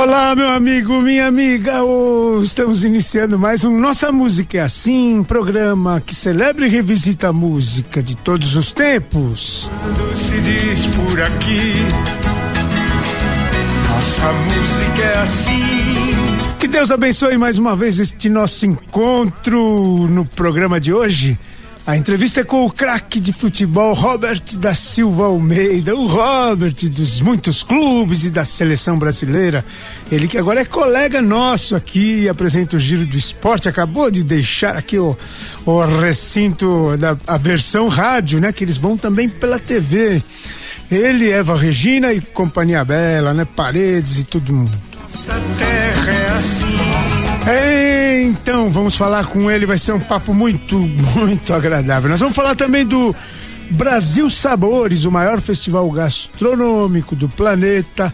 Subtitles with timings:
[0.00, 1.82] Olá, meu amigo, minha amiga.
[1.82, 7.32] Oh, estamos iniciando mais um Nossa Música é Assim, programa que celebra e revisita a
[7.32, 9.68] música de todos os tempos.
[9.82, 11.72] Quando se diz por aqui,
[13.88, 16.56] nossa música é assim.
[16.60, 21.36] Que Deus abençoe mais uma vez este nosso encontro no programa de hoje.
[21.88, 27.22] A entrevista é com o craque de futebol Robert da Silva Almeida, o Robert dos
[27.22, 29.64] muitos clubes e da seleção brasileira.
[30.12, 33.70] Ele que agora é colega nosso aqui apresenta o Giro do Esporte.
[33.70, 35.16] Acabou de deixar aqui o,
[35.64, 38.52] o recinto da a versão rádio, né?
[38.52, 40.22] Que eles vão também pela TV.
[40.90, 43.46] Ele, Eva Regina e Companhia Bela, né?
[43.56, 44.78] Paredes e todo mundo.
[44.94, 47.87] Nossa terra é assim.
[48.20, 52.10] Então, vamos falar com ele, vai ser um papo muito, muito agradável.
[52.10, 53.14] Nós vamos falar também do
[53.70, 58.12] Brasil Sabores, o maior festival gastronômico do planeta.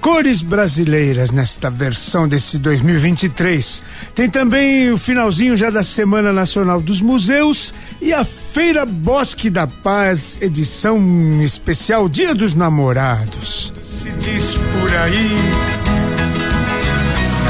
[0.00, 3.82] Cores brasileiras nesta versão desse 2023.
[4.14, 9.66] Tem também o finalzinho já da Semana Nacional dos Museus e a Feira Bosque da
[9.66, 11.00] Paz, edição
[11.42, 13.72] especial Dia dos Namorados.
[14.02, 15.93] Se diz por aí,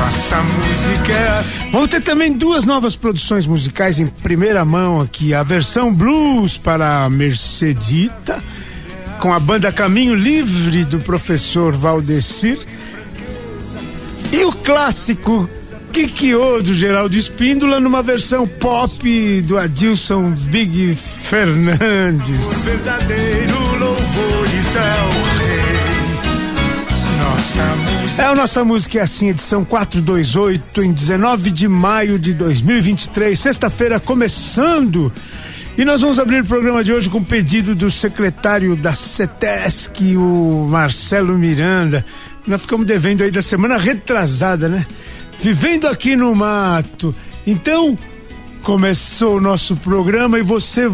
[0.05, 1.43] nossa música é.
[1.73, 5.33] Vamos ter também duas novas produções musicais em primeira mão aqui.
[5.33, 8.43] A versão blues para a Mercedita,
[9.19, 12.59] com a banda Caminho Livre do professor Valdecir.
[14.31, 15.49] E o clássico
[15.91, 22.45] Kikyo do Geraldo Espíndola numa versão pop do Adilson Big Fernandes.
[22.45, 25.65] O verdadeiro louvores é o rei.
[27.19, 32.33] Nossa música É a nossa música é assim, edição 428, em 19 de maio de
[32.33, 35.13] 2023, sexta-feira começando.
[35.77, 40.69] E nós vamos abrir o programa de hoje com pedido do secretário da CETESC, o
[40.71, 42.07] Marcelo Miranda.
[42.47, 44.87] Nós ficamos devendo aí da semana retrasada, né?
[45.43, 47.13] Vivendo aqui no mato.
[47.45, 47.99] Então,
[48.63, 50.89] começou o nosso programa e você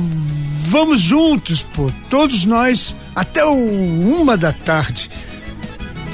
[0.69, 5.11] vamos juntos, pô, todos nós até o uma da tarde.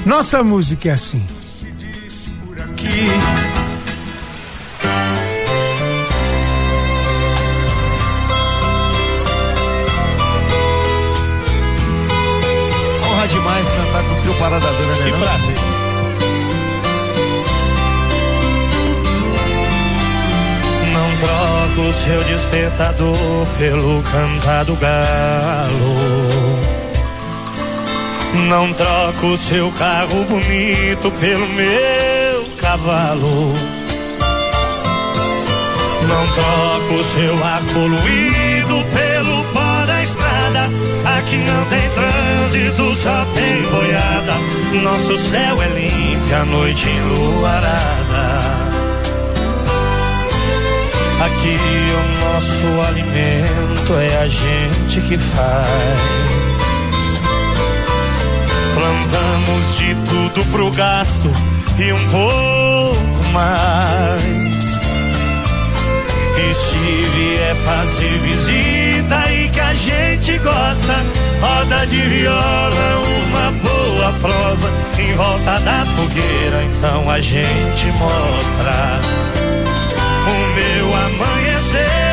[0.07, 1.21] Nossa música é assim.
[2.45, 2.87] por aqui.
[13.05, 15.03] Honra demais cantar com o trio Parada Dura, né?
[15.03, 15.19] Que não?
[15.19, 15.55] prazer.
[20.93, 26.76] Não troco o seu despertador pelo cantar do galo.
[28.33, 33.53] Não troco o seu carro bonito pelo meu cavalo.
[36.07, 40.69] Não troco o seu ar poluído pelo pó da estrada.
[41.17, 44.33] Aqui não tem trânsito, só tem boiada.
[44.83, 48.27] Nosso céu é limpo, a noite enluarada.
[51.25, 56.26] Aqui o nosso alimento é a gente que faz.
[58.77, 61.31] Plantamos de tudo pro gasto
[61.79, 64.23] e um pouco mais.
[66.37, 70.93] E se vier fazer visita e que a gente gosta,
[71.41, 78.99] roda de viola, uma boa prosa em volta da fogueira, então a gente mostra.
[80.27, 82.06] O meu amanhecer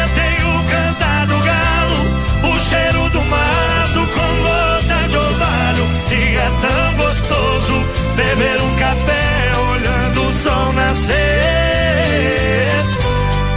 [8.14, 11.14] beber um café olhando o sol nascer.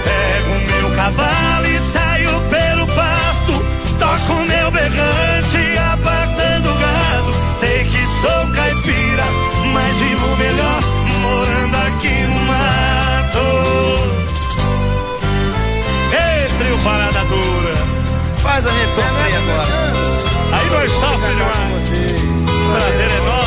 [0.03, 3.65] Pego o meu cavalo e saio pelo pasto,
[3.99, 7.33] toco o meu berrante apartando o gado.
[7.59, 9.25] Sei que sou caipira,
[9.73, 10.81] mas vivo melhor
[11.21, 13.47] morando aqui no mato.
[16.13, 17.75] Ei, trio parada dura.
[18.37, 19.75] Faz a gente sofrer agora.
[20.53, 21.89] Aí nós sofre demais.
[22.39, 23.46] O prazer é nosso.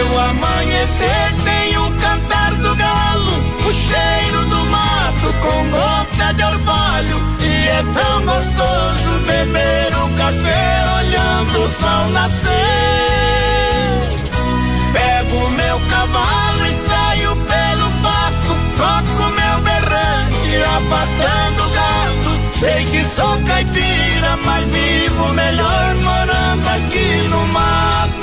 [0.00, 3.32] Meu amanhecer tem o cantar do galo,
[3.66, 7.20] o cheiro do mato com gota de orvalho.
[7.38, 12.48] E é tão gostoso beber o café olhando o sol nascer.
[14.94, 22.40] Pego meu cavalo e saio pelo pasto, toco meu berrante, abatando gado.
[22.58, 28.19] Sei que sou caipira, mas vivo melhor morando aqui no mato.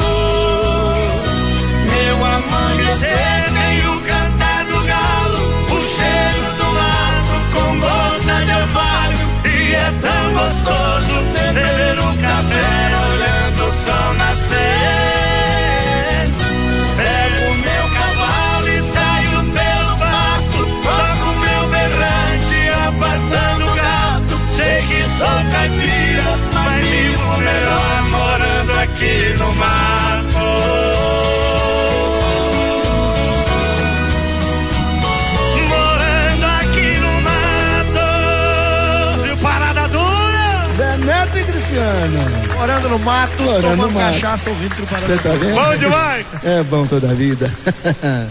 [42.68, 44.14] Morando no mato, Morando tomando no mato.
[44.14, 45.56] cachaça, ouvindo parada Você tá vendo?
[45.56, 46.26] Bom demais!
[46.44, 47.50] É bom toda a vida.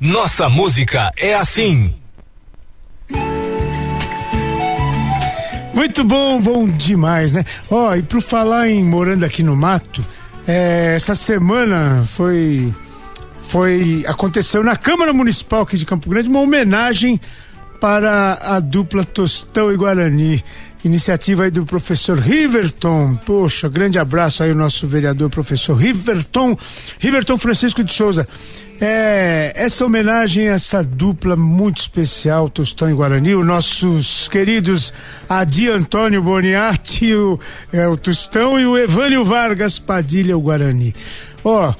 [0.00, 1.94] Nossa música é assim.
[5.72, 7.44] Muito bom, bom demais, né?
[7.70, 10.04] Ó, e pro falar em morando aqui no mato,
[10.48, 12.74] é, essa semana foi
[13.36, 17.20] foi aconteceu na Câmara Municipal aqui de Campo Grande uma homenagem
[17.80, 20.42] para a dupla Tostão e Guarani.
[20.86, 23.16] Iniciativa aí do professor Riverton.
[23.26, 26.56] Poxa, grande abraço aí o nosso vereador professor Riverton,
[27.00, 28.28] Riverton Francisco de Souza.
[28.80, 34.94] É, essa homenagem a essa dupla muito especial, Tostão e Guarani, os nossos queridos
[35.28, 37.40] Adi Antônio Boniatti, o,
[37.72, 40.94] é, o Tostão, e o Evânio Vargas Padilha, o Guarani.
[41.42, 41.74] Ó,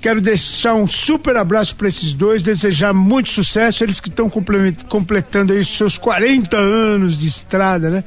[0.00, 5.52] Quero deixar um super abraço para esses dois, desejar muito sucesso, eles que estão completando
[5.52, 8.04] aí os seus 40 anos de estrada, né?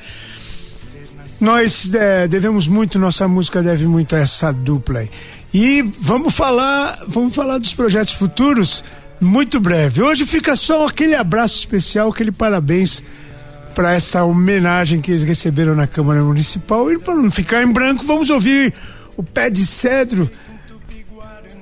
[1.40, 5.10] Nós é, devemos muito, nossa música deve muito a essa dupla aí.
[5.54, 8.84] E vamos falar, vamos falar dos projetos futuros
[9.20, 10.02] muito breve.
[10.02, 13.04] Hoje fica só aquele abraço especial, aquele parabéns
[13.74, 16.92] para essa homenagem que eles receberam na Câmara Municipal.
[16.92, 18.74] E para não ficar em branco, vamos ouvir
[19.18, 20.30] o Pé de Cedro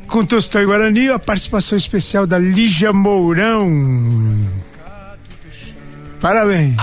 [0.08, 3.68] com Tostão e Guarani, a participação especial da Lígia Mourão.
[6.22, 6.76] Parabéns.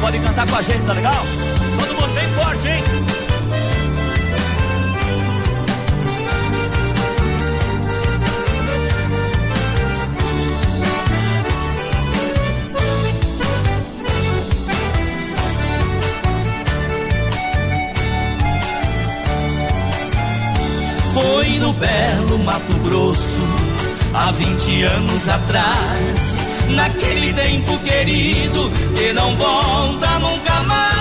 [0.00, 1.22] Podem cantar com a gente, tá legal?
[1.78, 2.82] Todo mundo bem forte, hein?
[21.12, 23.18] Foi no belo Mato Grosso,
[24.14, 26.29] há 20 anos atrás.
[26.74, 31.00] Naquele tempo querido que não volta nunca mais.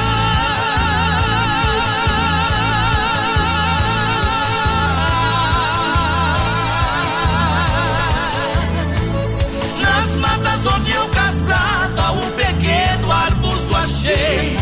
[9.81, 14.57] Nas matas onde eu caçava, o pequeno arbusto achei.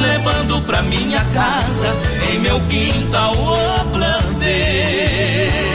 [0.00, 1.96] Levando pra minha casa,
[2.32, 5.65] em meu quintal o plantei.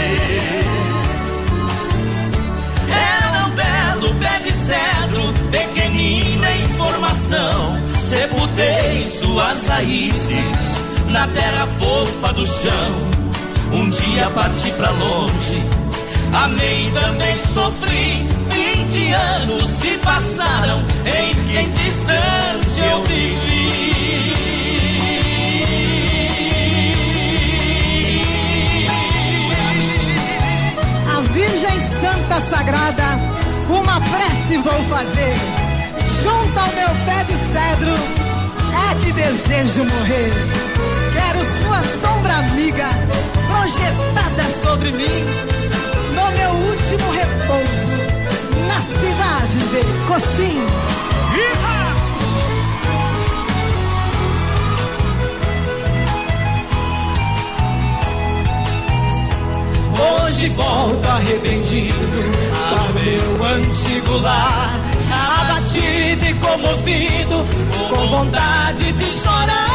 [7.31, 7.75] Formação.
[8.09, 10.57] Sepultei suas raízes
[11.07, 13.11] na terra fofa do chão.
[13.73, 15.63] Um dia parti pra longe,
[16.33, 18.27] amei e também sofri.
[18.50, 23.61] Vinte anos se passaram, em que distante eu vivi.
[31.15, 33.19] A Virgem Santa Sagrada,
[33.69, 35.61] uma prece vou fazer.
[36.23, 37.95] Junto ao meu pé de cedro,
[38.89, 40.31] é que desejo morrer.
[41.13, 42.89] Quero sua sombra amiga,
[43.47, 45.25] projetada sobre mim,
[46.15, 47.91] no meu último repouso,
[48.67, 50.91] na cidade de Coxim.
[60.01, 61.95] Hoje volto arrependido
[62.71, 64.90] ao meu antigo lar.
[65.71, 67.45] Abatido e comovido,
[67.89, 69.71] com vontade de chorar.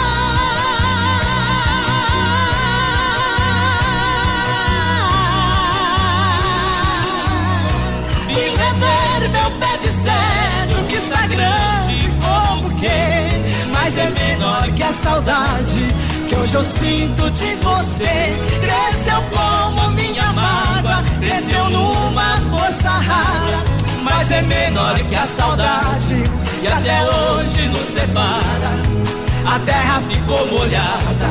[8.27, 14.83] Vim rever meu pé de cedro que está grande como que, mas é menor que
[14.83, 15.89] a saudade
[16.29, 18.35] que hoje eu sinto de você.
[18.61, 23.65] Cresceu como minha mágoa, cresceu numa força rara,
[24.07, 26.23] mas é menor que a saudade
[26.63, 28.73] e até hoje nos separa.
[29.45, 31.29] A terra ficou molhada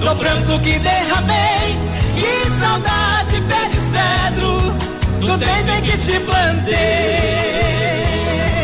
[0.00, 1.78] do pranto que derramei.
[2.14, 4.74] Que saudade, pé de cedro,
[5.20, 8.04] do tempo em que te plantei.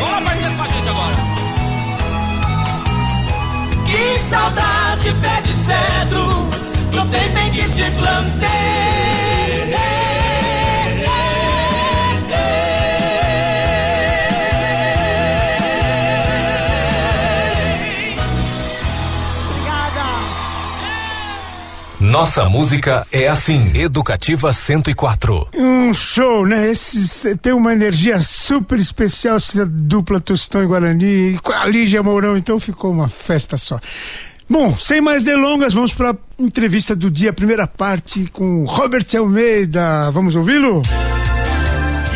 [0.00, 1.16] Vamos parceiro com a gente agora.
[3.86, 6.48] Que saudade, pé de cedro,
[6.92, 8.99] do tempo em que te plantei.
[22.10, 23.70] Nossa música é assim.
[23.72, 25.46] Educativa 104.
[25.54, 26.68] Um show, né?
[26.68, 32.36] Esse tem uma energia super especial, essa dupla Tostão e Guarani, com a Lígia Mourão,
[32.36, 33.78] então ficou uma festa só.
[34.48, 40.10] Bom, sem mais delongas, vamos para a entrevista do dia, primeira parte com Robert Almeida.
[40.10, 40.82] Vamos ouvi-lo?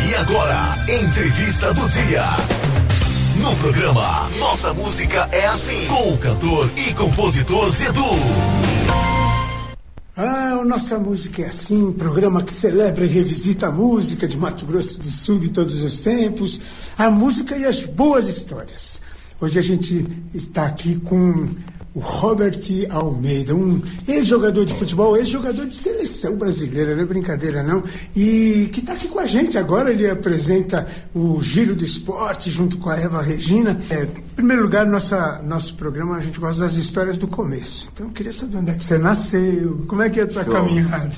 [0.09, 2.25] E agora, entrevista do dia.
[3.37, 8.74] No programa Nossa Música é Assim, com o cantor e compositor Zedu.
[10.17, 14.65] Ah, o Nossa Música é Assim, programa que celebra e revisita a música de Mato
[14.65, 16.61] Grosso do Sul de todos os tempos,
[16.97, 19.01] a música e as boas histórias.
[19.41, 21.49] Hoje a gente está aqui com
[21.95, 22.59] o Robert
[22.89, 27.81] Almeida, um ex-jogador de futebol, ex-jogador de seleção brasileira, não é brincadeira não,
[28.13, 32.77] e que está aqui com a gente agora, ele apresenta o Giro do Esporte junto
[32.79, 33.79] com a Eva Regina.
[33.89, 38.07] É, em primeiro lugar, nossa, nosso programa, a gente gosta das histórias do começo, então
[38.07, 40.51] eu queria saber onde é que você nasceu, como é que é a tua Show.
[40.51, 41.13] caminhada.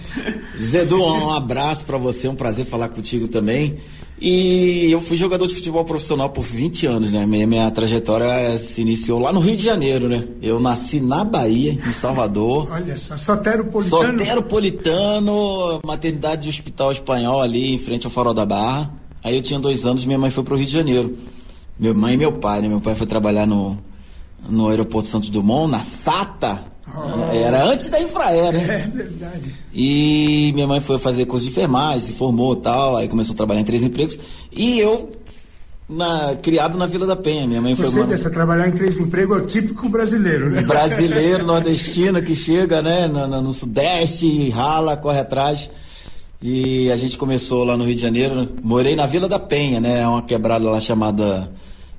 [0.61, 3.79] Zedu, um abraço pra você, um prazer falar contigo também.
[4.19, 7.25] E eu fui jogador de futebol profissional por 20 anos, né?
[7.25, 10.27] Minha, minha trajetória se iniciou lá no Rio de Janeiro, né?
[10.41, 12.67] Eu nasci na Bahia, em Salvador.
[12.73, 14.19] Olha só, soteropolitano.
[14.19, 18.91] Soteropolitano, maternidade de hospital espanhol ali em frente ao Farol da Barra.
[19.23, 21.15] Aí eu tinha dois anos e minha mãe foi pro Rio de Janeiro.
[21.77, 22.67] Minha mãe e meu pai, né?
[22.67, 23.77] Meu pai foi trabalhar no,
[24.49, 26.59] no aeroporto Santos Dumont, na SATA.
[27.33, 28.83] Era antes da Infraero, né?
[28.85, 29.53] É verdade.
[29.73, 33.37] E minha mãe foi fazer curso de enfermagem, se formou e tal, aí começou a
[33.37, 34.17] trabalhar em três empregos.
[34.51, 35.11] E eu,
[35.87, 38.99] na- criado na Vila da Penha, minha mãe foi Você uma- dessa trabalhar em três
[38.99, 40.61] empregos é o típico brasileiro, né?
[40.61, 45.69] brasileiro, nordestino que chega, né, no, no- no Sudeste, rala, corre atrás.
[46.41, 50.07] E a gente começou lá no Rio de Janeiro, morei na Vila da Penha, né,
[50.07, 51.49] uma quebrada lá chamada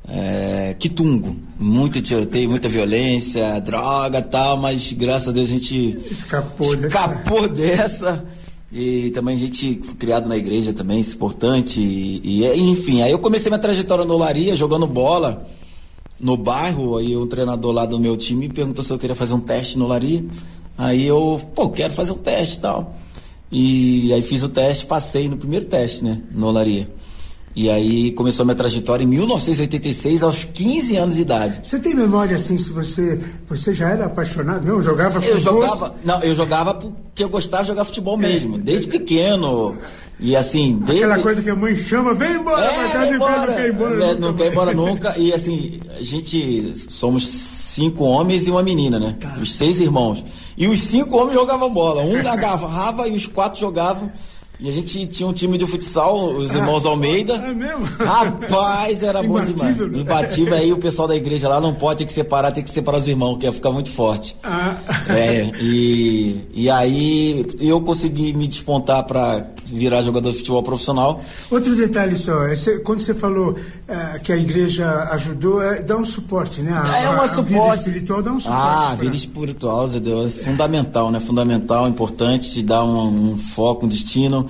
[0.08, 1.36] é, Quitungo.
[1.58, 6.86] Muito tiroteio, muita violência, droga tal, mas graças a Deus a gente Escapou dessa.
[6.86, 8.24] escapou dessa.
[8.70, 11.80] E também a gente criado na igreja também, isso é importante.
[11.80, 15.46] E, e, enfim, aí eu comecei minha trajetória no Olaria, jogando bola
[16.20, 16.96] no bairro.
[16.96, 19.78] Aí um treinador lá do meu time me perguntou se eu queria fazer um teste
[19.78, 20.24] no Olaria.
[20.76, 22.94] Aí eu, pô, quero fazer um teste e tal.
[23.50, 26.86] E aí fiz o teste, passei no primeiro teste, né, no Olaria.
[27.58, 31.58] E aí começou a minha trajetória em 1986, aos 15 anos de idade.
[31.60, 34.80] Você tem memória assim, se você você já era apaixonado mesmo?
[34.80, 38.86] Jogava Eu com jogava, não, eu jogava porque eu gostava de jogar futebol mesmo, desde
[38.86, 39.76] pequeno.
[40.20, 43.12] E assim, desde Aquela coisa que a mãe chama, vem embora pra é, casa vai
[43.12, 44.04] e o pai não quer ir embora.
[44.04, 45.18] É, nunca não quer embora nunca.
[45.18, 49.16] E assim, a gente somos cinco homens e uma menina, né?
[49.18, 49.36] Tá.
[49.40, 50.24] Os seis irmãos.
[50.56, 52.02] E os cinco homens jogavam bola.
[52.02, 54.12] Um agarrava e os quatro jogavam.
[54.60, 57.34] E a gente tinha um time de futsal, os irmãos Almeida.
[57.34, 57.84] É mesmo?
[57.84, 59.48] Rapaz, era bom demais.
[59.50, 59.98] Imbatível, né?
[60.00, 60.54] Imbatível.
[60.54, 63.06] Aí o pessoal da igreja lá não pode ter que separar, tem que separar os
[63.06, 64.36] irmãos, que ia ficar muito forte.
[64.42, 64.76] Ah.
[65.10, 71.20] É, e, e aí eu consegui me despontar pra virar jogador de futebol profissional.
[71.50, 73.54] Outro detalhe só, é cê- quando você falou
[73.86, 76.72] ah, que a igreja ajudou, é, dá um suporte, né?
[76.72, 77.78] A, É uma a- a vida suporte.
[77.80, 78.62] espiritual dá um suporte.
[78.62, 81.20] Ah, pra- vida espiritual, Zé Deus, é fundamental, né?
[81.20, 84.46] Fundamental, importante, te dá um, um foco, um destino,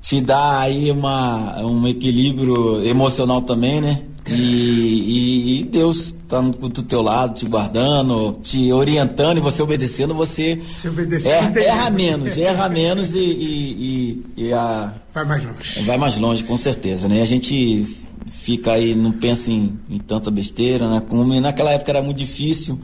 [0.00, 4.02] te dá aí uma, um equilíbrio emocional também, né?
[4.28, 9.62] E, e- e Deus tá no, do teu lado, te guardando, te orientando e você
[9.62, 15.44] obedecendo, você Se obedecer, erra, erra menos, erra menos e, e, e- a, Vai mais
[15.44, 15.82] longe.
[15.82, 17.22] Vai mais longe, com certeza, né?
[17.22, 17.84] A gente
[18.30, 21.02] fica aí, não pensa em, em tanta besteira, né?
[21.08, 22.78] Como naquela época era muito difícil.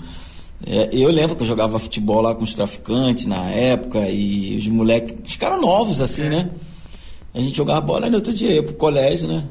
[0.66, 4.66] É, eu lembro que eu jogava futebol lá com os traficantes na época e os
[4.68, 6.48] moleques, os caras novos assim, né?
[7.36, 9.44] A gente jogava bola e no outro dia ia pro colégio, né?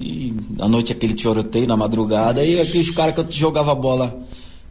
[0.00, 4.18] E à noite aquele tiroteio na madrugada, e aqueles caras que eu jogava bola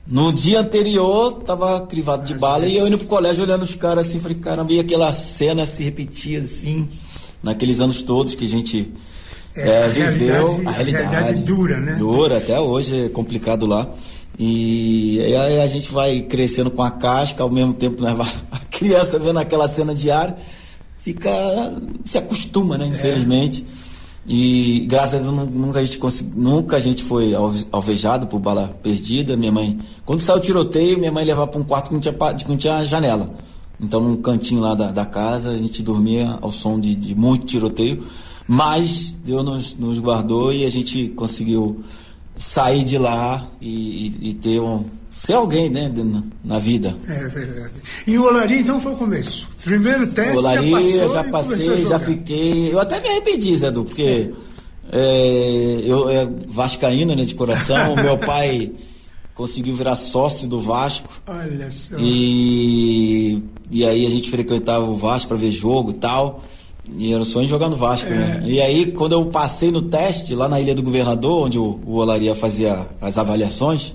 [0.06, 4.08] no dia anterior, tava crivado de bala, e eu indo pro colégio olhando os caras
[4.08, 6.88] assim, falei, caramba, e aquela cena se repetia assim,
[7.44, 8.92] naqueles anos todos que a gente
[9.56, 10.12] É, é, a viveu.
[10.12, 11.96] realidade- a a realidade, realidade dura, né?
[11.96, 13.88] Dura, até hoje é complicado lá.
[14.40, 18.16] E aí a gente vai crescendo com a casca, ao mesmo tempo né,
[18.52, 20.38] a criança vendo aquela cena diária,
[21.14, 21.30] fica.
[22.06, 22.88] se acostuma, né?
[22.88, 23.66] Infelizmente.
[24.30, 28.28] E graças a Deus nu- nunca a gente consegui, nunca a gente foi alve- alvejado
[28.28, 29.38] por bala perdida.
[29.38, 32.14] Minha mãe, quando saiu o tiroteio, minha mãe levava para um quarto que não tinha,
[32.14, 33.34] que não tinha janela.
[33.80, 37.46] Então, num cantinho lá da, da casa, a gente dormia ao som de, de muito
[37.46, 38.04] tiroteio.
[38.48, 41.82] Mas Deus nos, nos guardou e a gente conseguiu
[42.38, 44.84] sair de lá e, e- e ter um.
[45.12, 46.98] ser alguém, né, na, na vida.
[47.08, 47.74] É verdade.
[48.06, 49.48] E o Olaria, então, foi o começo.
[49.68, 52.74] Primeiro teste, Olaria, já já passei, já fiquei.
[52.74, 54.32] Eu até me arrependi, Zé Du, porque
[54.92, 57.96] é, eu é vascaíno, né, de coração.
[57.96, 58.72] meu pai
[59.36, 61.10] conseguiu virar sócio do Vasco.
[61.28, 61.98] Olha só.
[62.00, 66.44] E, e aí a gente frequentava o Vasco para ver jogo e tal.
[66.96, 68.42] E era o sonho de jogar no Vasco, né?
[68.46, 71.96] E aí, quando eu passei no teste, lá na Ilha do Governador, onde o, o
[71.96, 73.94] Olaria fazia as avaliações,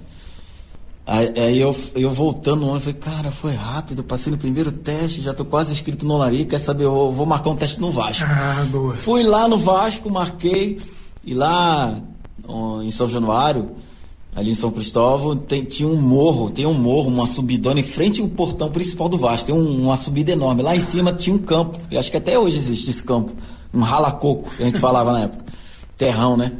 [1.06, 5.20] aí, aí eu, eu voltando no ônibus, falei, cara, foi rápido, passei no primeiro teste,
[5.22, 8.24] já tô quase inscrito no Olaria, quer saber, eu vou marcar um teste no Vasco.
[8.26, 8.94] Ah, boa.
[8.94, 10.78] Fui lá no Vasco, marquei,
[11.24, 11.94] e lá
[12.84, 13.70] em São Januário,
[14.34, 18.20] ali em São Cristóvão, tem- tinha um morro, tem um morro, uma subidona em frente
[18.22, 20.62] ao portão principal do Vasco, tem um- uma subida enorme.
[20.62, 23.32] Lá em cima tinha um campo, e acho que até hoje existe esse campo,
[23.74, 25.44] um ralacoco, que a gente falava na época,
[25.96, 26.52] terrão, né?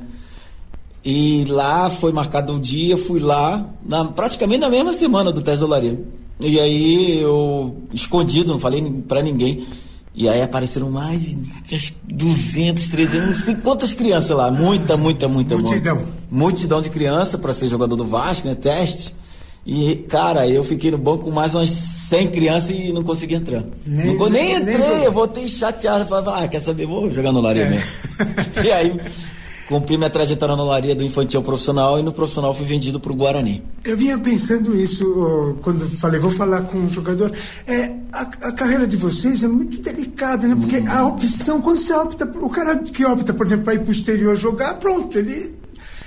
[1.04, 5.58] E lá foi marcado o dia, fui lá, na- praticamente na mesma semana do teste
[5.58, 6.00] de olaria.
[6.40, 9.66] E aí eu, escondido, não falei pra ninguém.
[10.14, 14.50] E aí apareceram mais de uns 200, 300, não sei quantas crianças lá.
[14.50, 15.56] Muita, muita, muita.
[15.56, 15.96] Multidão.
[15.96, 16.12] muita.
[16.30, 18.54] Multidão de criança para ser jogador do Vasco, né?
[18.54, 19.14] Teste.
[19.64, 23.62] E, cara, eu fiquei no banco com mais umas 100 crianças e não consegui entrar.
[23.86, 24.96] Nem- não, nem nem entrei, jogou.
[24.98, 26.04] eu voltei chateado.
[26.06, 26.84] Falei, ah, quer saber?
[26.86, 27.42] Vou jogar no É.
[27.42, 27.86] Laria mesmo.
[28.64, 28.92] e aí,
[29.68, 33.62] cumpri minha trajetória no Laria do infantil profissional e no profissional fui vendido pro Guarani.
[33.84, 37.32] Eu vinha pensando isso quando falei, vou falar com o jogador.
[37.66, 40.56] É, a, a carreira de vocês é muito delicada, né?
[40.58, 43.88] Porque a opção, quando você opta, o cara que opta, por exemplo, para ir para
[43.88, 45.54] o exterior jogar, pronto, ele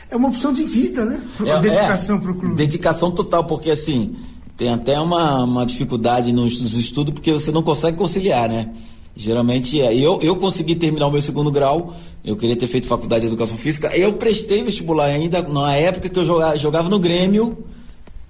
[0.09, 1.21] é uma opção de vida, né?
[1.45, 2.55] É, dedicação é, para o clube.
[2.55, 4.15] Dedicação total, porque assim,
[4.55, 8.69] tem até uma, uma dificuldade nos, nos estudos, porque você não consegue conciliar, né?
[9.15, 13.21] Geralmente, é, eu, eu consegui terminar o meu segundo grau, eu queria ter feito faculdade
[13.21, 17.57] de educação física, eu prestei vestibular ainda na época que eu jogava, jogava no Grêmio,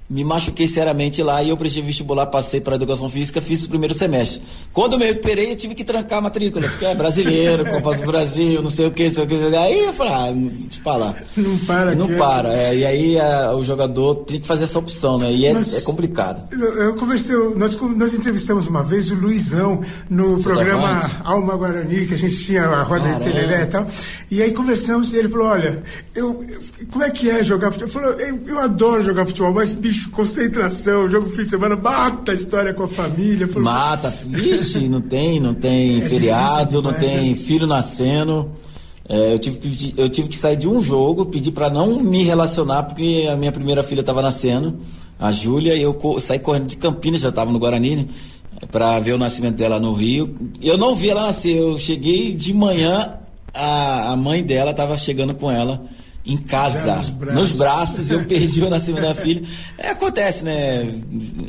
[0.07, 3.93] me machuquei seriamente lá e eu prestei vestibular, passei para educação física, fiz o primeiro
[3.93, 4.41] semestre.
[4.71, 8.05] Quando eu me recuperei, eu tive que trancar a matrícula, porque é brasileiro, Copa do
[8.05, 9.35] Brasil, não sei o que, não sei o que.
[9.55, 11.15] Aí eu falei, ah, deixa pra lá.
[11.35, 12.17] Não para Não quieto.
[12.19, 15.31] para, é, e aí a- o jogador tem que fazer essa opção, né?
[15.33, 16.47] E é, Mas- é complicado.
[16.51, 21.15] Eu, eu conversei, nós, nós entrevistamos uma vez o Luizão no programa Centroavante.
[21.23, 23.23] Alma Guarani, que a gente tinha a roda de Caramba.
[23.25, 23.87] tereré e tal.
[24.29, 25.81] E aí conversamos e ele falou: Olha,
[26.13, 27.89] eu, eu- como é que é jogar futebol?
[27.89, 32.31] Ele falou: eu, eu adoro jogar futebol, mas bicho, concentração, jogo fim de semana, mata
[32.31, 33.47] a história com a família.
[33.47, 37.35] Falou, Mata, vixe, não tem, não tem É feriado, difícil não demais, tem né?
[37.35, 38.51] filho nascendo.
[39.07, 42.23] É, eu, tive pedir- eu tive que sair de um jogo, pedir pra não me
[42.23, 44.77] relacionar, porque a minha primeira filha tava nascendo,
[45.19, 48.05] a Júlia, e eu co- saí correndo de Campinas, já tava no Guarani, né?
[48.71, 50.33] Pra ver o nascimento dela no Rio.
[50.61, 53.13] Eu não vi ela nascer, eu cheguei de manhã,
[53.53, 55.83] a, a mãe dela tava chegando com ela
[56.25, 57.35] em casa, nos braços.
[57.41, 59.43] nos braços, eu perdi o nascimento da filha.
[59.77, 60.91] É, acontece, né?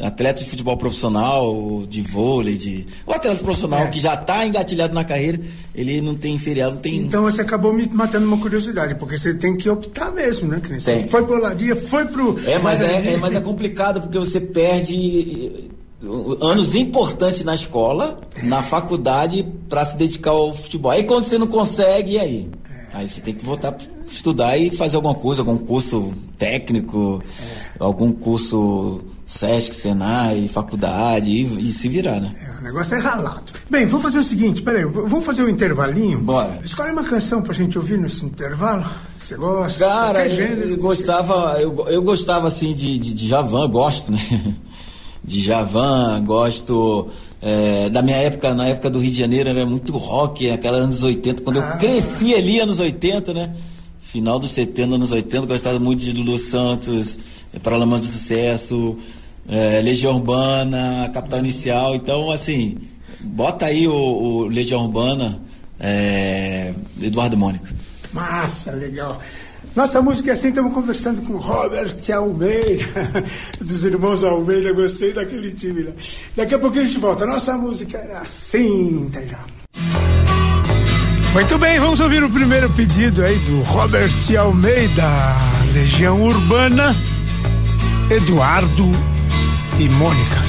[0.03, 2.87] Atleta de futebol profissional, de vôlei, de.
[3.07, 3.87] O atleta profissional É.
[3.89, 5.41] que já está engatilhado na carreira,
[5.75, 6.97] ele não tem feriado, não tem.
[6.99, 10.85] Então você acabou me matando uma curiosidade, porque você tem que optar mesmo, né, Cris?
[10.85, 11.09] Tem.
[11.09, 12.39] Foi pro Olaria, foi pro.
[12.47, 13.09] É, mas Guarani.
[13.09, 15.71] é, é- mas é complicado porque você perde
[16.41, 20.91] anos importantes na escola, na faculdade, para se dedicar ao futebol.
[20.91, 22.51] Aí quando você não consegue, e aí?
[22.93, 27.23] Aí você tem que voltar pra estudar e fazer alguma coisa, algum curso técnico,
[27.79, 32.35] algum curso SESC, Senai, faculdade, e, e se virar, né?
[32.61, 33.53] O negócio é ralado.
[33.69, 36.21] Bem, vamos fazer o seguinte, peraí, vamos fazer um intervalinho?
[36.21, 36.61] Bora.
[36.65, 38.85] Escolhe uma canção pra gente ouvir nesse intervalo,
[39.19, 39.85] que você gosta.
[39.85, 40.71] Cara, eu, gênero.
[40.71, 44.21] eu gostava, eu, eu gostava assim de, de, de Javan, gosto, né?
[45.27, 47.09] De Javan, gosto
[47.43, 51.03] é, da minha época, na época do Rio de Janeiro, era muito rock, aquela anos
[51.03, 51.71] 80, quando Ah.
[51.73, 53.55] eu cresci ali, anos 80, né?
[54.01, 57.19] Final dos 70, anos 80, gostava muito de Lulu Santos,
[57.53, 58.97] é, Paralamas do Sucesso,
[59.49, 62.77] é, Legião Urbana, Capital Inicial, então assim,
[63.21, 65.41] bota aí o, o Legião Urbana,
[65.81, 67.69] é, Eduardo Mônica.
[68.12, 69.19] Massa, legal.
[69.77, 73.25] Nossa música é assim, estamos conversando com Robert Almeida,
[73.61, 75.93] dos irmãos Almeida, gostei daquele time lá.
[76.35, 77.27] Daqui a pouquinho a gente volta.
[77.27, 79.39] Nossa música é assim, tá já.
[81.35, 85.05] Muito bem, vamos ouvir o primeiro pedido aí do Robert Almeida,
[85.75, 86.97] Legião Urbana,
[88.11, 88.89] Eduardo
[89.79, 90.43] e Mônica.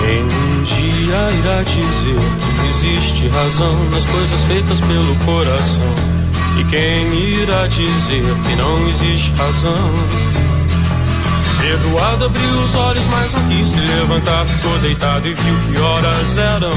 [0.00, 2.20] Quem um dia irá dizer
[2.54, 6.13] que existe razão nas coisas feitas pelo coração?
[6.58, 7.12] E quem
[7.42, 9.90] irá dizer que não existe razão?
[11.72, 14.46] Eduardo abriu os olhos, mas não quis se levantar.
[14.46, 16.72] Ficou deitado e viu que horas eram.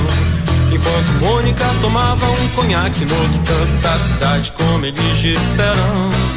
[0.72, 6.37] Enquanto Mônica tomava um conhaque no outro canto da cidade, como eles disseram.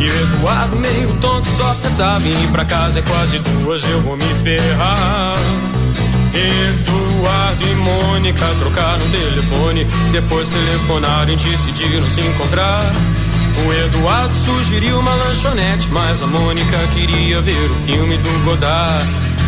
[0.00, 4.16] E Eduardo meio tonto só pensava em ir pra casa é quase duas, eu vou
[4.16, 5.36] me ferrar.
[6.32, 12.90] Eduardo e Mônica trocaram telefone, depois telefonaram e decidiram se encontrar.
[13.66, 19.29] O Eduardo sugeriu uma lanchonete, mas a Mônica queria ver o filme do Godard.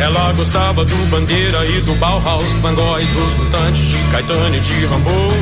[0.00, 4.60] Ela gostava do Bandeira e do Bauhaus, Van Gogh e dos Mutantes, de Caetano e
[4.60, 5.32] de Rambo.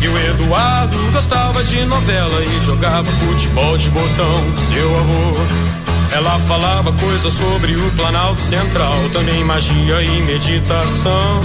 [0.00, 5.84] E o Eduardo gostava de novela e jogava futebol de botão seu avô.
[6.12, 11.40] Ela falava coisas sobre o Planalto Central, também magia e meditação.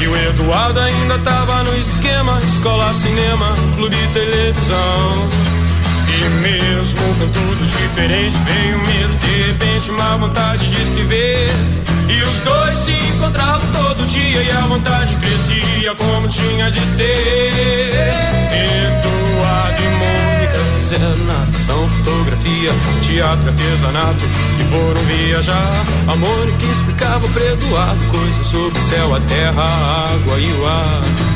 [0.00, 5.28] E o Eduardo ainda tava no esquema: escola, cinema, clube televisão.
[6.18, 11.50] E mesmo com tudo diferente, veio medo, de repente uma vontade de se ver.
[12.08, 18.12] E os dois se encontravam todo dia e a vontade crescia como tinha de ser.
[18.50, 24.24] Eduardo e Mônica fizeram natação, fotografia, teatro, artesanato
[24.60, 25.84] e foram viajar.
[26.08, 30.66] A Mônica explicava para Eduardo coisas sobre o céu, a terra, a água e o
[30.66, 31.35] ar.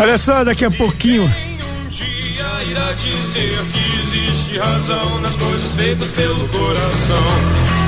[0.00, 1.24] Olha só, daqui a pouquinho.
[2.70, 7.24] Irá dizer que existe razão nas coisas feitas pelo coração.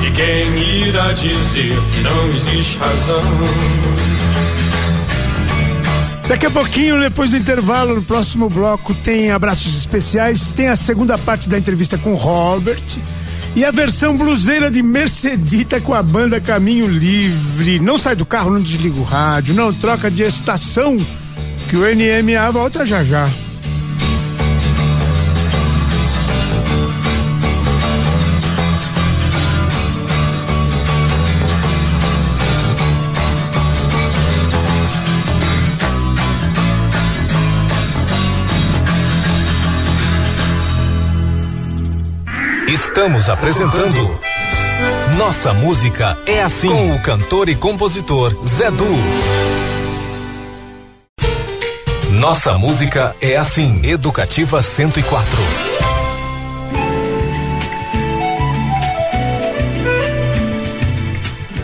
[0.05, 3.21] E quem irá dizer que não existe razão?
[6.27, 11.17] Daqui a pouquinho, depois do intervalo, no próximo bloco, tem abraços especiais, tem a segunda
[11.17, 12.81] parte da entrevista com Robert
[13.55, 17.79] e a versão bluseira de Mercedita com a banda Caminho Livre.
[17.79, 20.97] Não sai do carro, não desliga o rádio, não troca de estação,
[21.71, 23.25] que o NMA volta já já.
[42.67, 44.19] Estamos apresentando
[45.17, 49.60] Nossa Música é Assim com o cantor e compositor Zé Du.
[52.21, 55.27] Nossa Música é Assim, Educativa 104.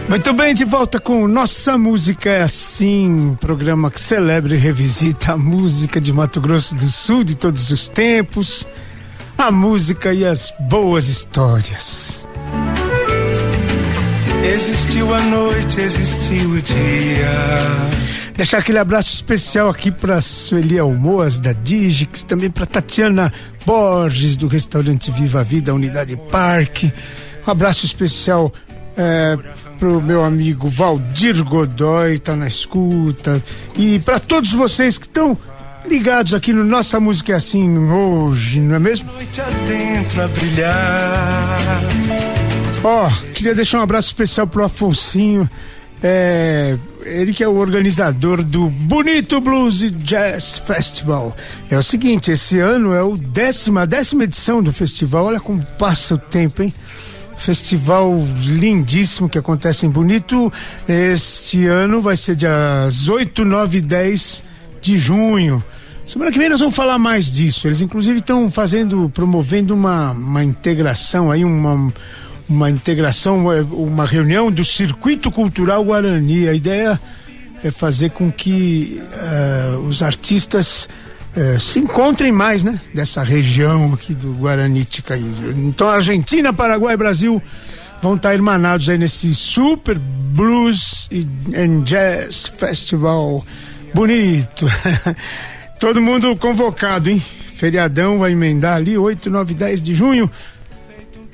[0.10, 5.38] Muito bem, de volta com Nossa Música é Assim, programa que celebra e revisita a
[5.38, 8.68] música de Mato Grosso do Sul de todos os tempos,
[9.38, 12.28] a música e as boas histórias.
[14.44, 18.07] Existiu a noite, existiu o dia.
[18.38, 23.34] Deixar aquele abraço especial aqui para Sueli Almoas da Digix, também para Tatiana
[23.66, 26.94] Borges do restaurante Viva a Vida, Unidade Parque.
[27.46, 28.54] Um abraço especial
[28.96, 29.36] é,
[29.80, 33.44] pro meu amigo Valdir Godoy, tá na escuta.
[33.76, 35.36] E para todos vocês que estão
[35.90, 39.12] ligados aqui no Nossa Música é Assim hoje, não é mesmo?
[39.14, 41.82] Noite adentro a brilhar.
[42.84, 45.50] Ó, oh, queria deixar um abraço especial pro Afonsinho.
[46.02, 51.36] É, ele que é o organizador do Bonito Blues Jazz Festival.
[51.70, 55.26] É o seguinte, esse ano é o décima, décima edição do festival.
[55.26, 56.74] Olha como passa o tempo, hein?
[57.36, 58.14] Festival
[58.46, 60.52] lindíssimo que acontece em Bonito.
[60.88, 64.44] Este ano vai ser dias 8, 9 e 10
[64.82, 65.64] de junho.
[66.06, 67.68] Semana que vem nós vamos falar mais disso.
[67.68, 71.92] Eles inclusive estão fazendo, promovendo uma, uma integração aí, uma,
[72.50, 76.48] uma integração, é, uma reunião do Circuito Cultural Guarani.
[76.48, 77.00] A ideia
[77.64, 80.88] é fazer com que uh, os artistas
[81.36, 82.80] uh, se encontrem mais, né?
[82.94, 85.18] Dessa região aqui do Guaranítica.
[85.18, 87.42] Então, Argentina, Paraguai e Brasil
[88.02, 91.10] vão estar irmanados aí nesse Super Blues
[91.56, 93.44] and Jazz Festival
[93.94, 94.66] bonito.
[95.80, 97.24] Todo mundo convocado, hein?
[97.56, 100.30] Feriadão vai emendar ali, 8, 9, 10 de junho.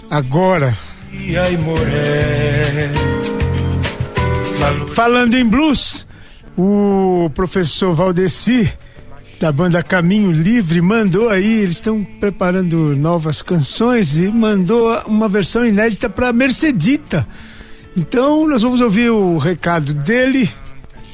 [0.10, 0.74] Agora.
[4.94, 6.08] Falando em blues,
[6.58, 8.72] o professor Valdeci,
[9.40, 15.66] da banda Caminho Livre, mandou aí, eles estão preparando novas canções e mandou uma versão
[15.66, 17.28] inédita para Mercedita.
[17.98, 20.50] Então, nós vamos ouvir o recado dele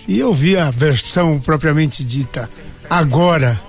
[0.07, 2.49] e ouvir a versão propriamente dita
[2.89, 3.68] agora.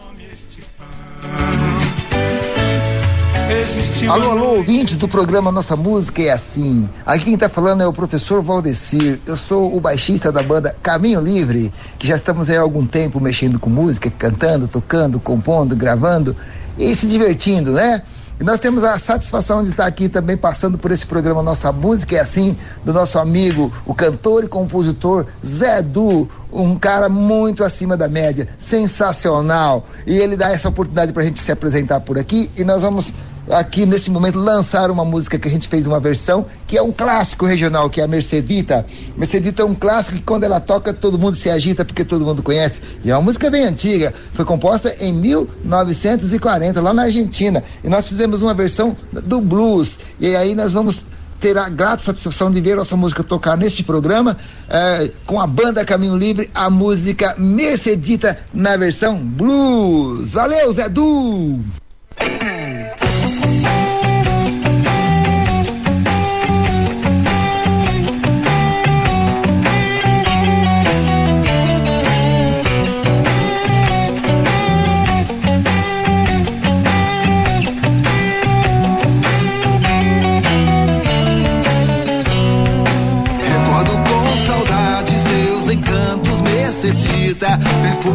[4.09, 6.89] Alô, alô, ouvintes do programa Nossa Música é Assim.
[7.05, 9.21] Aqui quem está falando é o professor Valdecir.
[9.27, 13.21] Eu sou o baixista da banda Caminho Livre, que já estamos aí há algum tempo
[13.21, 16.35] mexendo com música, cantando, tocando, compondo, gravando
[16.79, 18.01] e se divertindo, né?
[18.41, 22.17] E nós temos a satisfação de estar aqui também passando por esse programa Nossa Música
[22.17, 27.99] é Assim, do nosso amigo, o cantor e compositor Zé Du, um cara muito acima
[27.99, 29.85] da média, sensacional.
[30.07, 33.13] E ele dá essa oportunidade para a gente se apresentar por aqui e nós vamos
[33.51, 36.93] aqui nesse momento lançar uma música que a gente fez uma versão que é um
[36.93, 38.87] clássico regional, que é a Mercedita.
[39.17, 42.43] Mercedita é um clássico que quando ela toca todo mundo se agita porque todo mundo
[42.43, 42.81] conhece.
[43.05, 47.63] E é uma música bem antiga, foi composta em 1940 lá na Argentina.
[47.83, 49.99] E nós fizemos uma versão do blues.
[50.19, 51.07] E aí nós vamos
[51.41, 54.37] ter a grata satisfação de ver nossa música tocar neste programa
[54.69, 60.35] eh, com a banda Caminho Livre, a música Mercedita na versão blues.
[60.35, 61.65] Valeu, Zé Du!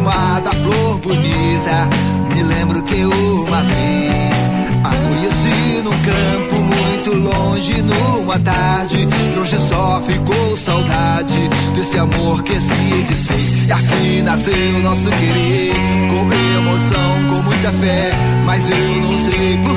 [0.06, 1.88] Perfumada, flor bonita.
[2.32, 4.36] Me lembro que uma vez
[4.84, 9.08] a conheci num campo muito longe, numa tarde.
[9.34, 13.68] E hoje só ficou saudade desse amor que se desfez.
[13.68, 15.74] E assim nasceu nosso querer,
[16.08, 18.12] com emoção, com muita fé.
[18.44, 19.75] Mas eu não sei porque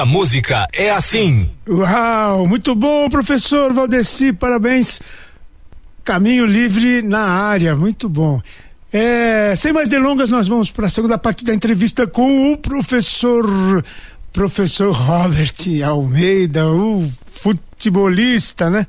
[0.00, 1.50] Nossa música é assim.
[1.68, 4.98] Uau, muito bom, professor Valdeci, parabéns.
[6.02, 8.40] Caminho livre na área, muito bom.
[8.90, 13.44] É, sem mais delongas, nós vamos para a segunda parte da entrevista com o professor
[14.32, 15.54] professor Robert
[15.86, 18.86] Almeida, o futebolista, né?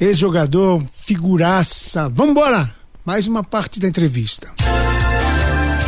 [0.00, 2.08] Ex-jogador, figuraça.
[2.08, 2.74] Vamos embora.
[3.04, 4.48] Mais uma parte da entrevista.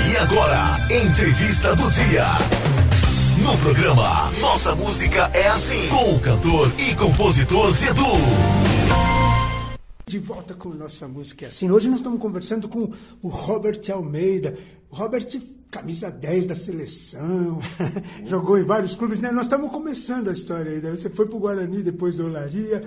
[0.09, 2.66] E agora, entrevista do dia.
[3.47, 8.03] No programa Nossa Música é Assim, com o cantor e compositor Zedu.
[10.05, 11.71] De volta com Nossa Música é Assim.
[11.71, 14.59] Hoje nós estamos conversando com o Robert Almeida.
[14.91, 15.29] Robert,
[15.71, 17.61] camisa 10 da seleção,
[18.27, 19.31] jogou em vários clubes, né?
[19.31, 20.81] Nós estamos começando a história aí.
[20.81, 20.91] né?
[20.91, 22.83] Você foi pro Guarani depois do Olaria.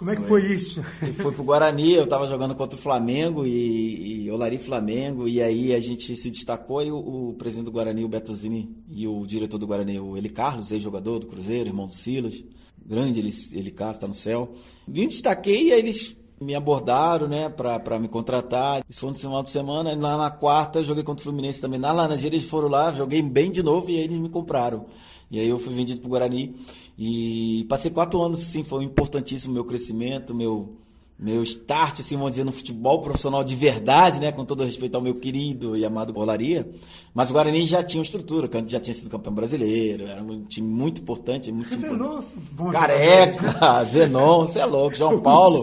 [0.00, 0.80] Como é que foi isso?
[1.06, 5.42] Eu fui pro Guarani, eu tava jogando contra o Flamengo e, e Olari Flamengo, e
[5.42, 9.06] aí a gente se destacou e o, o presidente do Guarani, o Beto Zini, e
[9.06, 12.42] o diretor do Guarani, o Eli Carlos, ex-jogador do Cruzeiro, irmão do Silas,
[12.82, 14.54] grande Eli, Eli Carlos, tá no céu.
[14.88, 18.82] Me destaquei e aí eles me abordaram, né, pra, pra me contratar.
[18.88, 21.60] Isso foi no final de semana, e lá na quarta eu joguei contra o Fluminense
[21.60, 21.78] também.
[21.78, 24.86] Na Laranjeira eles foram lá, joguei bem de novo e aí eles me compraram.
[25.30, 26.56] E aí eu fui vendido pro Guarani
[27.02, 30.76] e passei quatro anos, assim, foi importantíssimo meu crescimento, meu
[31.22, 35.02] meu start, assim, vamos dizer, no futebol profissional de verdade, né, com todo respeito ao
[35.02, 36.66] meu querido e amado Bolaria,
[37.12, 40.66] mas o Guarani já tinha uma estrutura, já tinha sido campeão brasileiro, era um time
[40.66, 45.62] muito importante, muito Revelou bons Careca, Zenon, você é louco, João Paulo,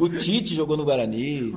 [0.00, 1.54] o Tite jogou no Guarani.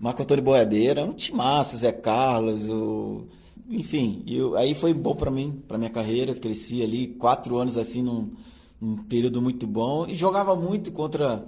[0.00, 3.26] Marco Antônio Boiadeira, um timaço, Zé Carlos, o...
[3.70, 8.02] enfim, eu- aí foi bom pra mim, pra minha carreira, cresci ali quatro anos assim
[8.02, 8.32] num,
[8.82, 11.44] num período muito bom e jogava muito contra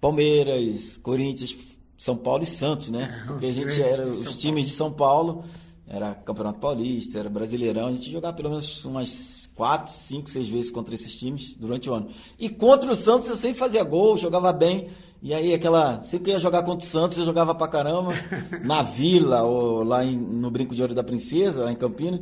[0.00, 1.56] Palmeiras, Corinthians,
[1.96, 3.22] São Paulo e Santos, né?
[3.26, 5.44] Porque a gente era os São times de São Paulo,
[5.86, 10.70] era Campeonato Paulista, era Brasileirão, a gente jogava pelo menos umas quatro, cinco, seis vezes
[10.70, 12.08] contra esses times durante o ano.
[12.38, 14.88] E contra o Santos eu sempre fazia gol, jogava bem.
[15.22, 18.10] E aí aquela, sempre ia jogar contra o Santos, eu jogava pra caramba,
[18.64, 22.20] na Vila ou lá em- no Brinco de Ouro da Princesa, lá em Campinas.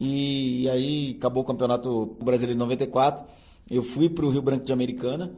[0.00, 3.24] E, aí acabou o Campeonato Brasileiro de 94.
[3.70, 5.32] Eu fui pro Rio Branco de Americana,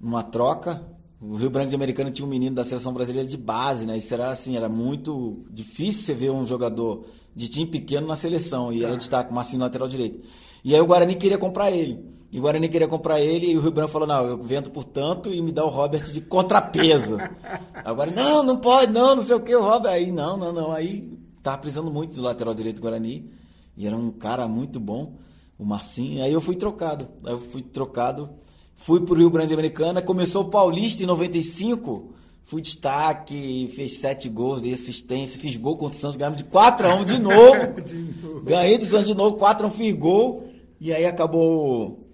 [0.00, 0.82] numa troca.
[1.20, 3.98] O Rio Branco de Americana tinha um menino da seleção brasileira de base, né?
[3.98, 7.04] Isso era assim, era muito difícil você ver um jogador
[7.34, 8.72] de time pequeno na seleção.
[8.72, 10.20] E era destaque, Marcinho lateral direito.
[10.64, 12.04] E aí o Guarani queria comprar ele.
[12.30, 14.84] E o Guarani queria comprar ele e o Rio Branco falou: não, eu vendo por
[14.84, 17.16] tanto e me dá o Robert de contrapeso.
[17.74, 19.92] Agora, não, não pode, não, não sei o que, o Robert.
[19.92, 20.72] Aí, não, não, não.
[20.72, 23.30] Aí tava precisando muito do lateral direito do Guarani.
[23.76, 25.14] E era um cara muito bom,
[25.58, 26.22] o Marcinho.
[26.22, 27.08] Aí eu fui trocado.
[27.24, 28.30] Aí eu fui trocado,
[28.74, 30.00] fui pro Rio Grande Americana.
[30.00, 32.14] Começou o Paulista em 95.
[32.44, 37.04] Fui destaque, fez sete gols, dei assistência, fiz gol contra o Santos, ganhamos de 4x1
[37.04, 38.42] de novo.
[38.42, 40.48] Ganhei do Santos de novo, 4x1 fiz gol.
[40.80, 42.08] E aí acabou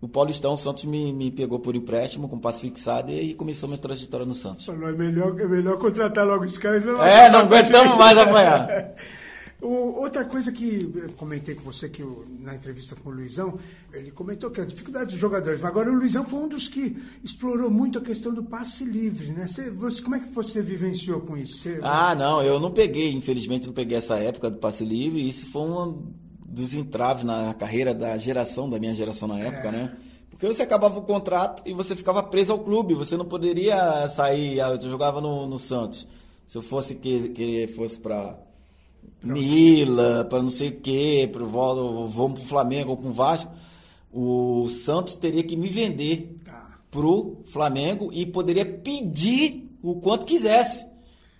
[0.00, 3.68] o Paulistão, o Santos me, me pegou por empréstimo com passe fixado e aí começou
[3.68, 4.64] minha trajetória no Santos.
[4.64, 6.82] Falou, é melhor, é melhor contratar logo os caras.
[6.82, 8.68] Não É, não aguentamos mais apanhar.
[9.66, 13.58] O- outra coisa que eu comentei com você que o- na entrevista com o Luizão,
[13.92, 16.96] ele comentou que as dificuldades dos jogadores, mas agora o Luizão foi um dos que
[17.24, 19.46] explorou muito a questão do passe livre, né?
[19.46, 21.58] Você, você- como é que você vivenciou com isso?
[21.58, 25.28] Você- Ah, não, eu não peguei, infelizmente não peguei essa época do passe livre, e
[25.28, 26.12] isso foi um
[26.48, 29.96] dos entraves na carreira da geração, da minha geração na época, né?
[30.30, 34.60] Porque você acabava o contrato e você ficava preso ao clube, você não poderia sair,
[34.60, 36.06] ah, eu jogava no, no Santos.
[36.46, 38.38] Se eu fosse que, que fosse pra
[39.22, 43.52] Mila, pra não sei o quê, pro vamos pro Flamengo ou pro Vasco,
[44.12, 46.36] o Santos teria que me vender
[46.90, 50.86] pro Flamengo e poderia pedir o quanto quisesse.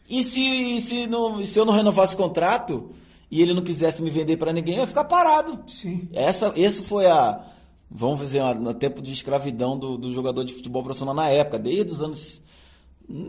[0.09, 2.91] E se, se, não, se eu não renovasse o contrato
[3.31, 5.59] e ele não quisesse me vender para ninguém, eu ia ficar parado.
[5.67, 6.09] Sim.
[6.13, 7.45] Essa, esse foi a.
[7.91, 11.93] Vamos dizer, no tempo de escravidão do, do jogador de futebol profissional na época, desde
[11.93, 12.43] os anos.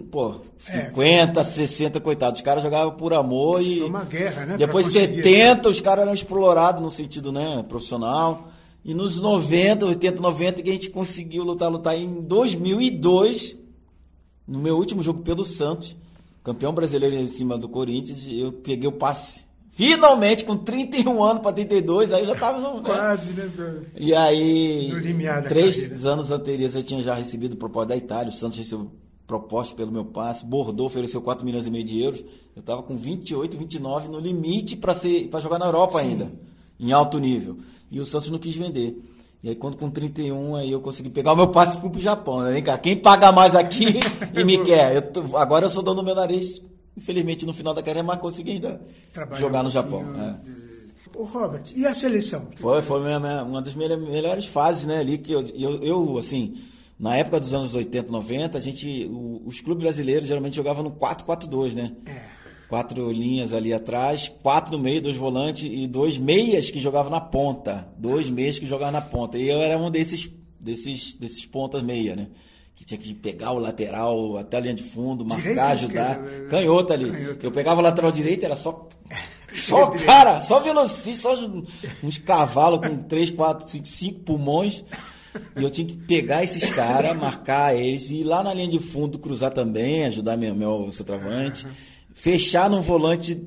[0.10, 2.40] Pô, 50, 60, coitados.
[2.40, 3.80] Os caras jogavam por amor e.
[3.80, 4.58] Foi uma guerra, né?
[4.58, 8.50] Depois de pra conseguir 70, os caras eram explorados no sentido né, profissional.
[8.84, 13.56] E nos 90, 80, 90, que a gente conseguiu lutar, lutar em 2002,
[14.48, 15.96] no meu último jogo pelo Santos,
[16.44, 19.42] campeão brasileiro em cima do Corinthians, eu peguei o passe.
[19.72, 22.82] Finalmente, com 31 anos para 32, aí eu já tava no.
[22.82, 23.48] Quase, né?
[23.96, 24.92] E aí,
[25.48, 26.10] três carreira.
[26.10, 28.90] anos anteriores eu tinha já recebido proposta da Itália, o Santos recebeu
[29.28, 32.24] proposta pelo meu passe, Bordeaux ofereceu 4 milhões e meio de euros.
[32.56, 36.32] Eu tava com 28, 29 no limite para ser para jogar na Europa ainda,
[36.80, 37.58] em alto nível.
[37.92, 38.98] E o Santos não quis vender.
[39.44, 42.00] E aí quando com 31 aí eu consegui pegar o meu passe e fui pro
[42.00, 42.42] Japão.
[42.42, 42.54] né?
[42.54, 44.00] Vem cá, quem paga mais aqui
[44.36, 44.96] e me quer?
[44.96, 46.62] Eu tô- agora eu sou dono do meu nariz.
[46.96, 48.82] Infelizmente no final da carreira, mas consegui ainda
[49.14, 50.04] Trabalhar jogar no um Japão.
[50.04, 50.36] pouquinho, é.
[51.16, 52.48] Ô, Robert, e a seleção?
[52.56, 56.18] Foi, foi minha- minha- uma das minhas melhores fases, né, ali que eu, eu, eu,
[56.18, 56.58] assim,
[57.00, 60.92] na época dos anos 80, 90, a gente, o- os clubes brasileiros geralmente jogavam no
[60.92, 61.94] 4-4-2, né?
[62.70, 67.22] Quatro linhas ali atrás, quatro no meio, dois volantes e dois meias que jogavam na
[67.22, 67.88] ponta.
[67.98, 69.38] Dois meias que jogavam na ponta.
[69.38, 70.30] E eu era um desses,
[70.60, 72.28] desses, desses pontas meia, né?
[72.76, 76.20] Que tinha que pegar o lateral até a linha de fundo, marcar, Direita ou ajudar.
[76.26, 76.50] esquerda?
[76.50, 77.10] Canhoto ali.
[77.12, 77.46] Canhoto.
[77.46, 78.90] Eu pegava o lateral direito, era só
[79.56, 81.48] só cara, só velocista, só
[82.04, 84.84] uns cavalos com 3, 4, 5, 5 pulmões.
[85.56, 88.80] E eu tinha que pegar esses caras, marcar eles, e ir lá na linha de
[88.80, 91.66] fundo cruzar também, ajudar meu, meu centroavante.
[92.14, 93.42] Fechar num volante,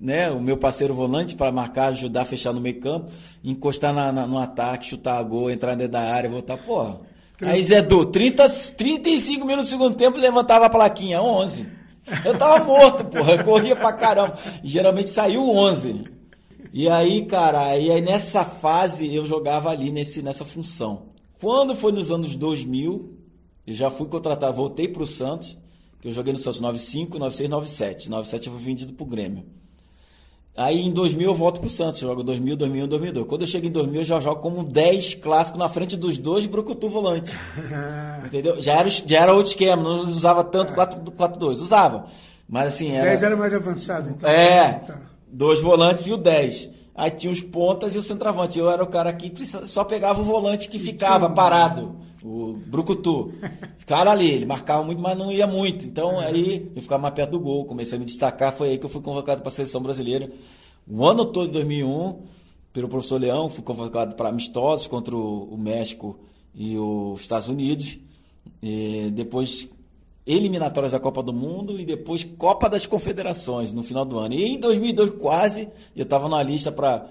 [0.00, 0.30] né?
[0.30, 3.10] O meu parceiro volante para marcar, ajudar a fechar no meio campo,
[3.44, 7.00] encostar na, na- no ataque, chutar a gol, entrar dentro da área, voltar, porra.
[7.40, 11.66] Aí Zé Du, 30, 35 minutos do segundo tempo, levantava a plaquinha, 11.
[12.24, 13.34] Eu tava morto, porra.
[13.36, 14.36] Eu corria pra caramba.
[14.64, 16.04] E geralmente saiu 11.
[16.72, 21.02] E aí, cara, e aí nessa fase eu jogava ali nesse, nessa função.
[21.40, 23.14] Quando foi nos anos 2000,
[23.66, 25.56] eu já fui contratado, voltei pro Santos,
[26.00, 28.10] que eu joguei no Santos 95, 96, 97.
[28.10, 29.44] 97 eu fui vendido pro Grêmio.
[30.56, 33.26] Aí em 2000 eu volto pro Santos, jogo 2000, 2001, 2002.
[33.28, 36.18] Quando eu chego em 2000 eu já jogo como um 10 clássico na frente dos
[36.18, 37.32] dois Brucutu volantes.
[38.26, 38.60] Entendeu?
[38.60, 41.52] Já era, já era outro esquema, não usava tanto 4-2.
[41.62, 42.06] Usava.
[42.48, 43.04] Mas assim, O era.
[43.10, 44.28] 10 era mais avançado, então.
[44.28, 44.98] É, Tá.
[45.28, 46.70] dois volantes e o 10.
[46.98, 48.58] Aí tinha os pontas e o centroavante.
[48.58, 51.94] Eu era o cara que só pegava o volante que ficava parado,
[52.24, 53.32] o Brucutu.
[53.78, 55.86] Ficava ali, ele marcava muito, mas não ia muito.
[55.86, 58.52] Então aí eu ficava mais perto do gol, comecei a me destacar.
[58.52, 60.28] Foi aí que eu fui convocado para a seleção brasileira.
[60.88, 62.20] O ano todo de 2001,
[62.72, 66.18] pelo professor Leão, fui convocado para amistosos contra o México
[66.52, 67.96] e os Estados Unidos.
[68.60, 69.70] E depois
[70.28, 74.34] eliminatórias da Copa do Mundo e depois Copa das Confederações no final do ano.
[74.34, 77.06] E em 2002 quase eu estava na lista para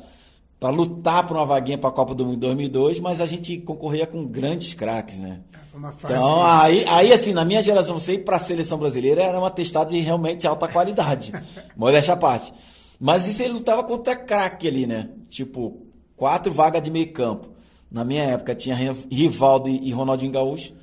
[0.60, 3.58] para lutar por uma vaguinha para a Copa do Mundo em 2002, mas a gente
[3.60, 5.42] concorria com grandes craques, né?
[5.72, 6.16] Uma fase.
[6.16, 9.46] Então, aí, aí assim, na minha geração, você ir para a seleção brasileira era um
[9.46, 11.32] atestado de realmente alta qualidade.
[11.78, 12.52] Modéstia à parte.
[13.00, 15.10] Mas isso ele lutava contra craque ali, né?
[15.30, 17.50] Tipo, quatro vagas de meio campo.
[17.92, 18.76] Na minha época tinha
[19.12, 20.74] Rivaldo e Ronaldinho Gaúcho.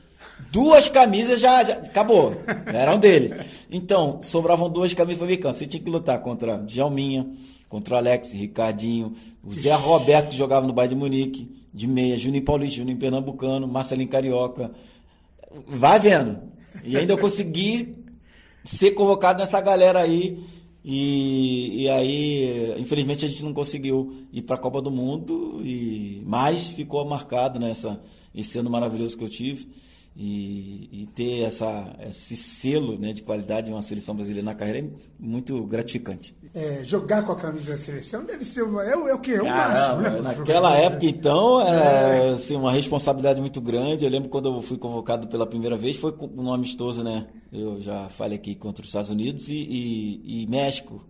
[0.50, 2.32] Duas camisas já, já acabou.
[2.66, 3.34] Eram dele.
[3.70, 5.54] Então, sobravam duas camisas para campo.
[5.54, 7.28] Você tinha que lutar contra Djalminha,
[7.68, 12.16] contra o Alex, Ricardinho, o Zé Roberto, que jogava no Bayern de Munique, de meia,
[12.16, 14.70] Juninho Paulista, Juninho Pernambucano, Marcelinho Carioca.
[15.66, 16.38] Vai vendo.
[16.84, 17.96] E ainda eu consegui
[18.64, 20.38] ser convocado nessa galera aí.
[20.84, 26.22] E, e aí, infelizmente, a gente não conseguiu ir para a Copa do Mundo, e
[26.26, 28.00] mas ficou marcado nessa
[28.34, 29.66] esse ano maravilhoso que eu tive.
[30.16, 34.78] E, e ter essa, esse selo né, de qualidade de uma seleção brasileira na carreira
[34.78, 36.32] é muito gratificante.
[36.54, 39.32] É, jogar com a camisa da seleção deve ser uma, é, o- é o que?
[39.32, 40.10] É o máximo, né?
[40.20, 40.34] naquela
[40.70, 41.08] jogador, época, né?
[41.08, 44.04] então, era assim, uma responsabilidade muito grande.
[44.04, 47.26] Eu lembro quando eu fui convocado pela primeira vez, foi no amistoso, né?
[47.52, 51.04] Eu já falei aqui contra os Estados Unidos e, e- e México.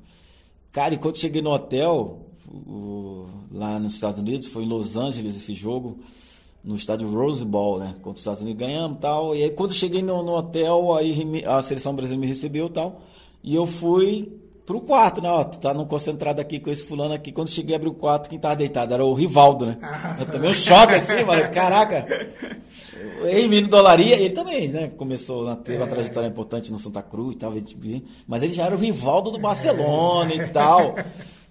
[0.73, 5.37] Cara, e quando cheguei no hotel, o- lá nos Estados Unidos, foi em Los Angeles
[5.37, 5.99] esse jogo,
[6.65, 7.95] no estádio Rose Bowl, né?
[7.97, 9.37] Contra os Estados Unidos ganhamos e tal.
[9.37, 13.01] E aí quando cheguei no, no hotel, aí a seleção brasileira me recebeu e tal.
[13.43, 14.33] E eu fui
[14.65, 15.29] pro quarto, né?
[15.29, 17.31] Ó, tu tá no concentrado aqui com esse fulano aqui.
[17.31, 19.77] Quando cheguei a abrir o quarto, quem tava deitado era o Rivaldo, né?
[20.19, 21.51] Eu tomei um choque assim, mano.
[21.51, 22.07] Caraca.
[23.27, 24.89] Ei, menino dolaria, ele também, né?
[24.97, 27.53] Começou, na- teve uma trajetória importante no Santa Cruz e tal,
[28.27, 30.95] mas ele já era o Rivaldo do Barcelona e tal.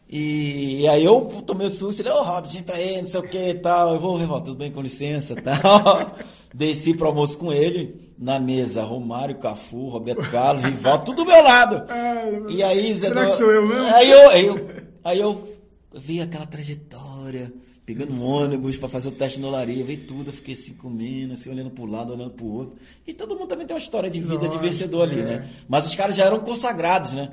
[0.09, 3.37] E, aí eu tomei o susto, ele, ô Robert, entra aí, não sei o que
[3.49, 3.93] e tal.
[3.95, 6.15] Eu vou, Rivaldo, tudo bem, com licença e tal.
[6.53, 11.41] Desci pro almoço com ele, na mesa, Romário, Cafu, Roberto Carlos, Rivaldo, tudo do meu
[11.43, 11.83] lado.
[12.49, 13.85] E aí, Zé Será Do- que sou eu mesmo?
[13.95, 14.67] Aí eu, aí eu,
[15.03, 15.49] aí eu
[15.93, 17.51] vi aquela trajetória,
[17.85, 21.33] pegando um ônibus para fazer o teste na olaria, vi tudo, eu fiquei assim comendo,
[21.33, 22.77] assim, olhando para um lado, olhando para o outro.
[23.05, 25.23] E todo mundo também tem uma história de vida de Lógico, vencedor ali, é.
[25.23, 25.49] né?
[25.67, 27.31] Mas os caras já eram consagrados, né?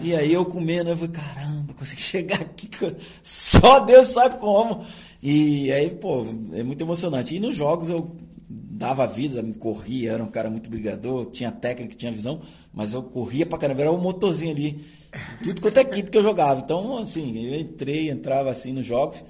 [0.00, 2.68] E aí eu comendo, eu falei, caramba, consegui chegar aqui,
[3.22, 4.84] só Deus sabe como.
[5.20, 7.34] E aí, pô, é muito emocionante.
[7.34, 8.16] E nos jogos eu
[8.48, 12.40] dava vida, corria, era um cara muito brigador, tinha técnica, tinha visão,
[12.72, 14.80] mas eu corria pra caramba, era o um motorzinho ali.
[15.42, 16.60] Tudo quanto é equipe que eu jogava.
[16.60, 19.24] Então, assim, eu entrei, entrava assim nos jogos,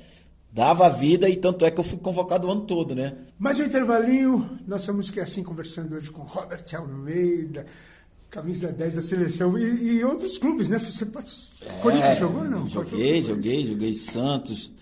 [0.59, 3.15] dava vida e tanto é que eu fui convocado o ano todo, né?
[3.39, 7.65] Mais um intervalinho, nossa música é assim, conversando hoje com Robert Almeida,
[8.29, 10.81] camisa 10 da seleção e, e outros clubes, né?
[10.81, 11.31] Você pode...
[11.63, 12.69] É, Corinthians jogou ou não?
[12.69, 14.73] Joguei, joguei, joguei Santos,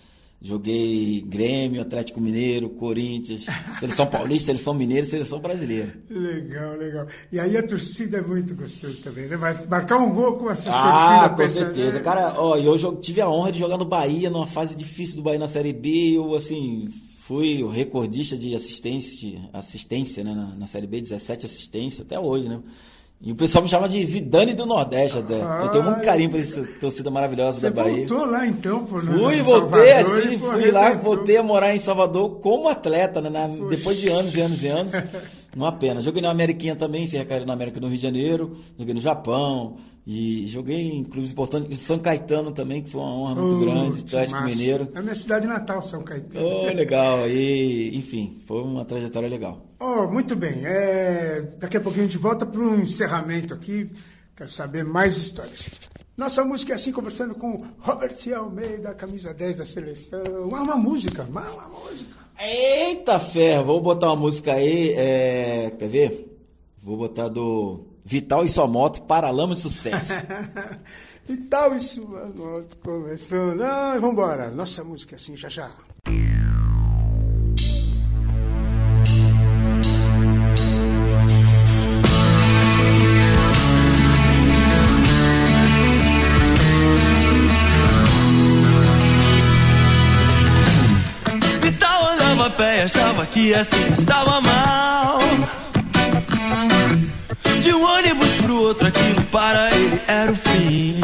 [0.47, 3.45] Joguei Grêmio, Atlético Mineiro, Corinthians,
[3.79, 5.93] Seleção Paulista, Seleção Mineira Seleção Brasileira.
[6.09, 7.05] Legal, legal.
[7.29, 9.35] E aí a torcida é muito gostosa também, né?
[9.35, 11.35] Mas marcar um gol com essa ah, torcida.
[11.35, 11.97] com certeza.
[11.97, 12.03] Né?
[12.03, 15.37] Cara, ó, eu tive a honra de jogar no Bahia, numa fase difícil do Bahia
[15.37, 16.13] na Série B.
[16.15, 16.87] Eu, assim,
[17.19, 22.47] fui o recordista de assistência, assistência né, na, na Série B, 17 assistências, até hoje,
[22.47, 22.61] né?
[23.19, 25.41] E o pessoal me chama de Zidane do Nordeste até.
[25.41, 28.07] Ah, eu tenho muito carinho por essa torcida maravilhosa da Bahia.
[28.07, 31.79] Você voltou lá então, por Fui, voltei Salvador, assim, fui lá, voltei a morar em
[31.79, 33.29] Salvador como atleta, né?
[33.29, 34.93] Na, depois de anos e anos e anos.
[35.55, 35.99] Uma pena.
[36.01, 39.77] Joguei na Ameriquinha também, sem recair na América do Rio de Janeiro, joguei no Japão,
[40.05, 43.99] e joguei em clubes importantes, São Caetano também, que foi uma honra muito uh, grande,
[44.01, 44.87] Atlético Mineiro.
[44.95, 46.45] É a minha cidade natal, São Caetano.
[46.45, 47.27] Oh, legal.
[47.27, 49.66] E, enfim, foi uma trajetória legal.
[49.79, 50.65] Oh, muito bem.
[50.65, 53.89] É, daqui a pouquinho a gente volta para um encerramento aqui.
[54.35, 55.69] Quero saber mais histórias.
[56.15, 60.49] Nossa música é assim, conversando com Robert Almeida, camisa 10 da seleção.
[60.51, 62.15] Ah, uma música, uma, uma música.
[62.39, 64.93] Eita ferro, vou botar uma música aí.
[64.93, 65.71] É...
[65.77, 66.39] Quer ver?
[66.79, 70.13] Vou botar do Vital e sua moto, Paralama de Sucesso.
[71.23, 73.61] Vital e sua moto começando.
[73.61, 74.49] Ah, vambora.
[74.49, 75.69] Nossa música é assim, já já.
[92.87, 95.19] Achava que assim estava mal
[97.59, 100.95] de um ônibus pro outro, aquilo para ele era o fim.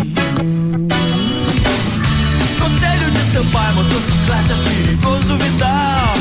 [2.58, 6.14] Conselho de seu pai, motocicleta perigoso, vital.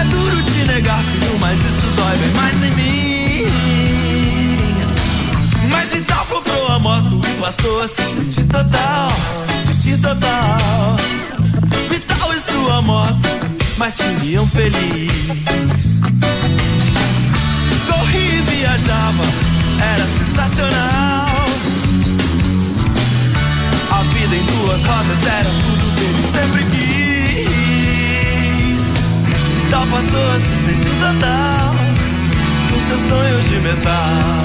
[0.00, 3.46] É duro te negar, filho, mas isso dói bem mais em mim.
[5.70, 9.08] Mas Vital comprou a moto e passou a se sentir total,
[9.64, 11.23] sentir total.
[12.44, 13.28] Sua moto,
[13.78, 15.64] mas viviam feliz
[17.94, 19.24] corria e viajava,
[19.80, 21.46] era sensacional.
[23.90, 27.54] A vida em duas rodas era tudo que ele sempre quis.
[29.70, 31.74] Tal passou a se sentir total,
[32.70, 34.44] com seus sonhos de metal.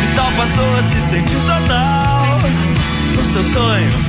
[0.00, 2.38] Vital passou a se sentir total,
[3.14, 4.07] com seu sonho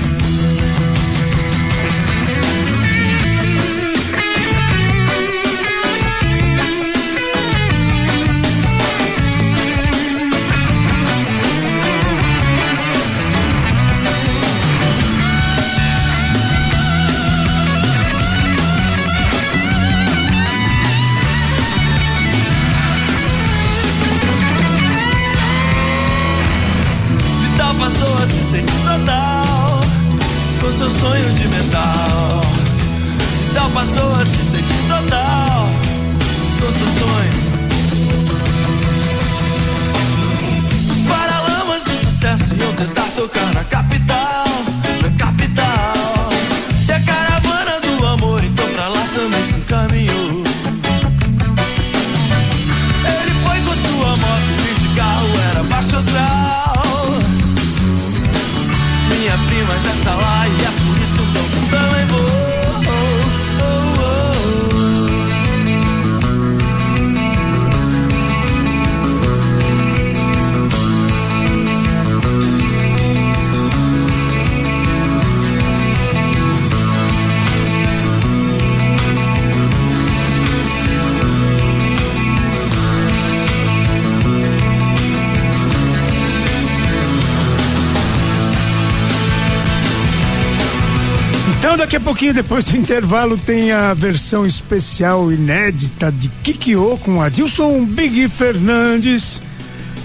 [91.80, 97.86] daqui a pouquinho, depois do intervalo, tem a versão especial inédita de Kikyo com Adilson
[97.86, 99.42] Big Fernandes.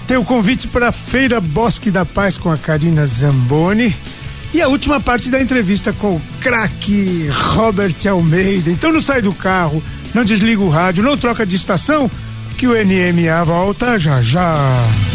[0.07, 3.93] Tem o convite para a Feira Bosque da Paz com a Karina Zamboni.
[4.53, 8.71] E a última parte da entrevista com o craque Robert Almeida.
[8.71, 12.09] Então não sai do carro, não desliga o rádio, não troca de estação,
[12.57, 15.14] que o NMA volta já já.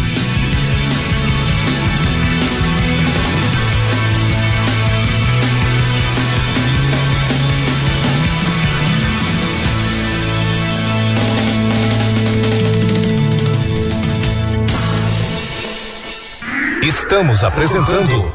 [16.83, 18.33] Estamos apresentando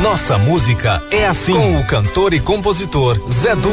[0.00, 3.72] Nossa Música é Assim com o cantor e compositor Zé Du.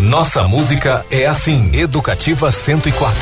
[0.00, 3.16] Nossa Música é Assim, Educativa 104.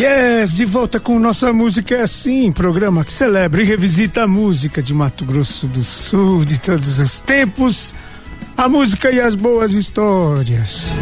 [0.00, 4.82] Yes, de volta com Nossa Música é Assim, programa que celebra e revisita a música
[4.82, 7.94] de Mato Grosso do Sul de todos os tempos,
[8.56, 10.92] a música e as boas histórias.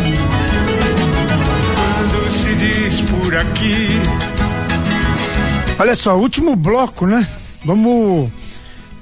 [1.75, 3.89] Quando se diz por aqui.
[5.79, 7.27] Olha só, último bloco, né?
[7.65, 8.31] Vamos.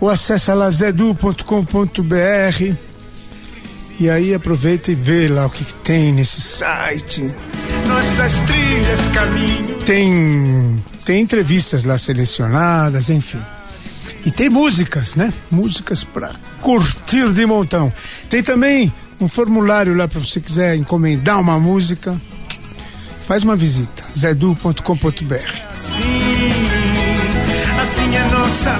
[0.00, 1.42] ou acessa lá zedu.com.br
[3.98, 7.30] e aí aproveita e vê lá o que, que tem nesse site.
[7.86, 9.71] Nossas trilhas caminho.
[9.86, 13.40] Tem, tem entrevistas lá selecionadas, enfim.
[14.24, 15.32] E tem músicas, né?
[15.50, 16.30] Músicas para
[16.60, 17.92] curtir de montão.
[18.30, 22.18] Tem também um formulário lá para você quiser encomendar uma música.
[23.26, 25.34] Faz uma visita, zedu.com.br.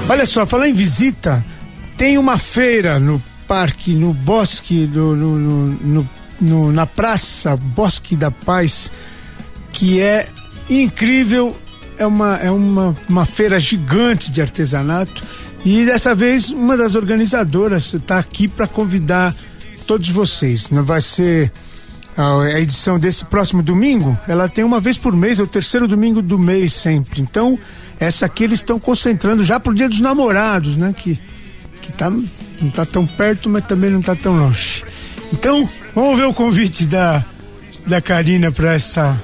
[0.09, 1.43] Olha só, falar em visita,
[1.97, 5.37] tem uma feira no parque, no bosque, no- no-
[5.67, 8.91] no- no- na praça Bosque da Paz,
[9.73, 10.27] que é
[10.69, 11.55] incrível.
[11.97, 15.23] É uma, é uma, uma feira gigante de artesanato.
[15.63, 19.33] E dessa vez, uma das organizadoras está aqui para convidar
[19.85, 20.69] todos vocês.
[20.69, 21.51] Não vai ser
[22.17, 26.21] a, edição desse próximo domingo, ela tem uma vez por mês, é o terceiro domingo
[26.21, 27.21] do mês sempre.
[27.21, 27.57] Então,
[27.99, 30.93] essa aqui eles estão concentrando já pro Dia dos Namorados, né?
[30.97, 31.19] Que,
[31.81, 34.83] que tá, não tá tão perto, mas também não tá tão longe.
[35.31, 37.23] Então, vamos ver o convite da,
[37.85, 39.19] da Karina para essa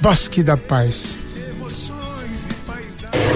[0.00, 1.25] Bosque da Paz.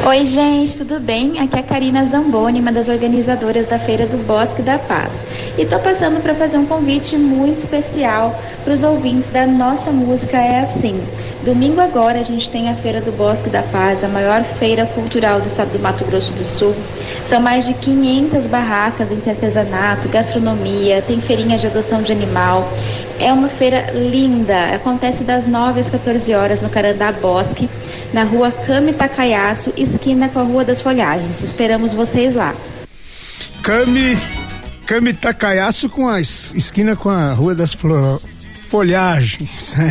[0.03, 1.39] Oi, gente, tudo bem?
[1.39, 5.23] Aqui é a Karina Zamboni, uma das organizadoras da Feira do Bosque da Paz.
[5.59, 8.35] E tô passando para fazer um convite muito especial
[8.65, 10.99] para os ouvintes da nossa música É Assim.
[11.45, 15.39] Domingo agora a gente tem a Feira do Bosque da Paz, a maior feira cultural
[15.39, 16.75] do estado do Mato Grosso do Sul.
[17.23, 22.67] São mais de 500 barracas entre artesanato, gastronomia, tem feirinha de adoção de animal.
[23.19, 27.69] É uma feira linda, acontece das 9 às 14 horas no Carandá Bosque,
[28.13, 31.43] na rua Cami Takayaço, esquina com a Rua das Folhagens.
[31.43, 32.55] Esperamos vocês lá.
[33.63, 34.19] Cami,
[34.87, 37.77] Cami Takayaço com a es- esquina com a Rua das
[38.69, 39.75] Folhagens.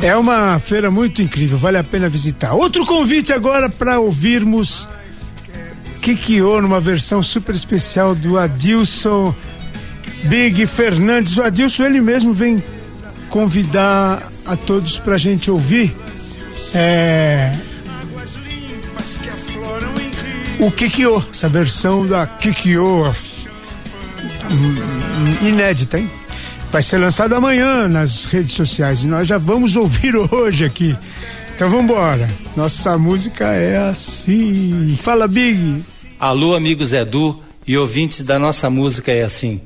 [0.00, 2.52] É uma feira muito incrível, vale a pena visitar.
[2.54, 4.88] Outro convite agora para ouvirmos
[6.00, 9.34] Kikyo numa versão super especial do Adilson
[10.24, 11.36] Big Fernandes.
[11.36, 12.62] O Adilson ele mesmo vem
[13.28, 15.94] convidar a todos para a gente ouvir
[16.74, 17.54] é,
[20.58, 23.14] o Kikyo, essa versão da Kikyo
[25.42, 26.10] inédita, hein?
[26.70, 30.96] Vai ser lançado amanhã nas redes sociais e nós já vamos ouvir hoje aqui.
[31.54, 32.28] Então vamos embora.
[32.56, 34.96] Nossa música é assim.
[35.00, 35.82] Fala, Big.
[36.20, 39.60] Alô, amigos Edu e ouvintes da nossa música é assim.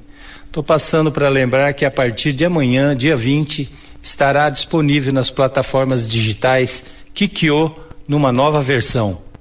[0.53, 3.73] Tô passando para lembrar que a partir de amanhã, dia 20,
[4.03, 6.85] estará disponível nas plataformas digitais
[7.15, 7.75] Kikyo
[8.07, 9.32] numa nova versão.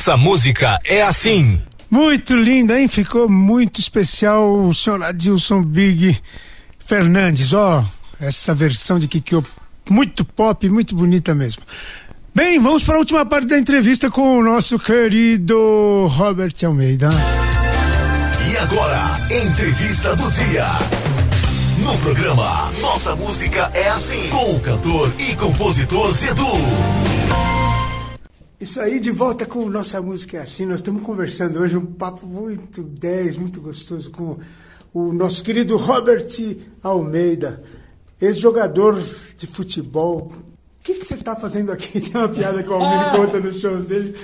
[0.00, 1.60] Nossa música é assim.
[1.90, 2.88] Muito linda, hein?
[2.88, 6.18] Ficou muito especial o senhor Adilson Big
[6.78, 7.52] Fernandes.
[7.52, 7.84] Ó,
[8.18, 9.44] essa versão de Kikyo,
[9.90, 11.62] muito pop, muito bonita mesmo.
[12.34, 17.10] Bem, vamos para a última parte da entrevista com o nosso querido Robert Almeida.
[18.50, 20.66] E agora, entrevista do dia.
[21.84, 27.09] No programa Nossa Música é Assim, com o cantor e compositor Zedu.
[28.60, 30.66] Isso aí, de volta com Nossa Música é Assim.
[30.66, 34.36] Nós estamos conversando hoje um papo muito 10, muito gostoso com
[34.92, 36.28] o nosso querido Robert
[36.82, 37.62] Almeida,
[38.20, 39.02] ex-jogador
[39.34, 40.30] de futebol.
[40.30, 42.00] O que, que você está fazendo aqui?
[42.06, 44.14] Tem uma piada que o Almeida conta nos shows dele.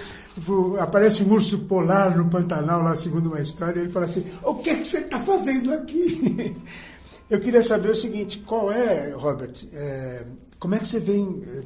[0.80, 4.56] Aparece um urso polar no Pantanal, lá segundo uma história, e ele fala assim: O
[4.56, 6.54] que, que você está fazendo aqui?
[7.30, 10.26] Eu queria saber o seguinte: qual é, Robert, é,
[10.58, 11.62] como é que você vem é,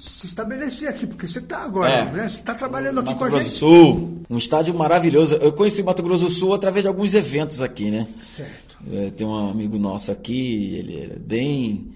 [0.00, 1.06] se estabelecer aqui?
[1.06, 2.04] Porque você está agora, É.
[2.12, 2.28] né?
[2.28, 3.52] Você está trabalhando aqui Mato com a Grosso gente.
[3.54, 5.34] do Sul, um estádio maravilhoso.
[5.36, 8.06] Eu conheci Mato Grosso do Sul através de alguns eventos aqui, né?
[8.18, 8.76] Certo.
[8.92, 11.88] É, tem um amigo nosso aqui, ele é bem,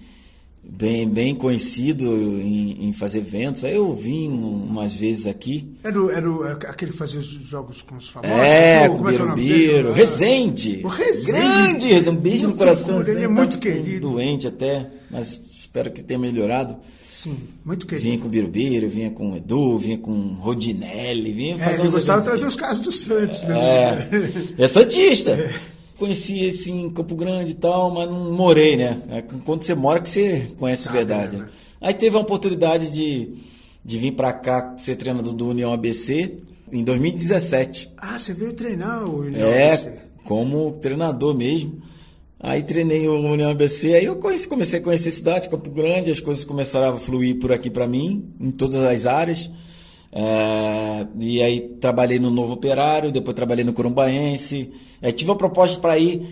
[0.63, 2.05] bem, bem conhecido
[2.41, 3.63] em, em fazer eventos.
[3.63, 5.67] Aí eu vim um- umas vezes aqui.
[5.83, 8.35] Era, o- era o- aquele que fazia os jogos com os famosos?
[8.37, 9.83] É, com o é é o nome Birubiru.
[9.89, 9.93] dele?
[9.93, 10.81] Rezende.
[10.83, 11.31] O Rezende.
[11.31, 12.17] Grande Rezende.
[12.17, 12.99] Um beijo no coração.
[13.01, 13.33] Ele é Rezende.
[13.33, 14.09] muito Tá querido.
[14.09, 15.41] Doente até, mas
[15.71, 16.75] espero que tenha melhorado.
[17.09, 18.19] Sim, muito Vinha querido.
[18.23, 21.87] com o Birubiru, vinha com o Edu, vinha com o Rodinelli, vinha É, fazer ele
[21.87, 24.07] uns gostava de trazer os casos do Santos, meu É,
[24.57, 25.37] é Santista.
[25.97, 29.01] Conheci assim em Campo Grande e tal, mas não morei, né?
[29.09, 31.37] É quando você mora que você conhece a verdade.
[31.37, 31.47] né?
[31.79, 33.29] Aí teve a oportunidade de,
[33.85, 36.37] de vir pra cá ser treinador do União ABC
[36.71, 37.91] em 2017.
[37.97, 40.01] Ah, você veio treinar o União É, ABC.
[40.25, 41.81] como treinador mesmo.
[42.43, 46.09] Aí treinei o União ABC, aí eu conheci- comecei a conhecer a cidade, Campo Grande,
[46.09, 49.47] as coisas começaram a fluir por aqui para mim, em todas as áreas.
[50.11, 54.71] É, e aí trabalhei no Novo Operário, depois trabalhei no Corumbaense.
[54.99, 56.23] É, tive a proposta para ir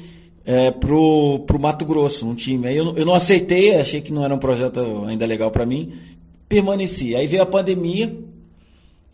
[0.44, 2.68] é, pro, pro Mato Grosso, um time.
[2.68, 5.94] Aí eu, eu não aceitei, achei que não era um projeto ainda legal para mim.
[6.50, 7.16] Permaneci.
[7.16, 8.18] Aí veio a pandemia,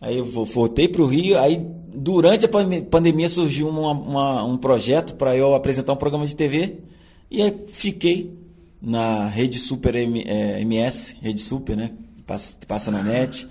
[0.00, 1.60] aí eu voltei pro Rio, aí
[1.94, 2.48] durante a
[2.90, 6.78] pandemia surgiu uma, uma, um projeto para eu apresentar um programa de TV
[7.30, 8.32] e aí fiquei
[8.80, 11.92] na Rede Super M, é, MS, Rede Super, né?
[12.26, 13.46] Passa, passa na net.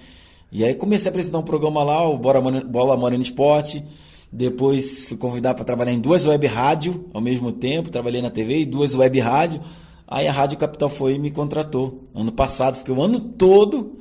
[0.51, 3.83] E aí comecei a apresentar um programa lá, o Bora Bola Morena Esporte.
[4.31, 7.89] Depois fui convidado para trabalhar em duas web rádio ao mesmo tempo.
[7.89, 9.61] Trabalhei na TV e duas web rádio.
[10.07, 12.03] Aí a Rádio Capital foi e me contratou.
[12.13, 13.99] Ano passado, fiquei o ano todo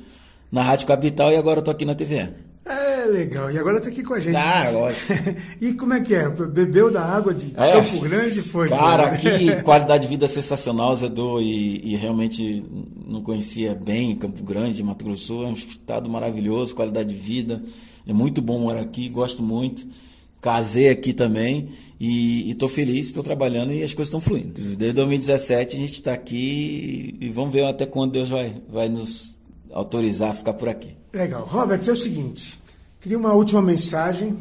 [0.52, 2.43] na Rádio Capital e agora estou aqui na TV.
[3.04, 3.50] É legal.
[3.50, 4.34] E agora tá aqui com a gente.
[4.34, 5.12] Ah, lógico.
[5.60, 6.26] e como é que é?
[6.30, 7.72] Bebeu da água de é.
[7.72, 8.70] Campo Grande foi?
[8.70, 12.64] Cara, aqui qualidade de vida sensacional, Zedô, e, e realmente
[13.06, 15.42] não conhecia bem Campo Grande, Mato Grosso.
[15.42, 17.62] É um estado maravilhoso, qualidade de vida.
[18.08, 19.86] É muito bom morar aqui, gosto muito.
[20.40, 24.52] Casei aqui também e estou feliz, estou trabalhando e as coisas estão fluindo.
[24.76, 29.38] Desde 2017 a gente está aqui e vamos ver até quando Deus vai, vai nos
[29.70, 30.96] autorizar a ficar por aqui.
[31.14, 31.44] Legal.
[31.46, 32.58] Robert, é o seguinte,
[33.04, 34.34] queria uma última mensagem,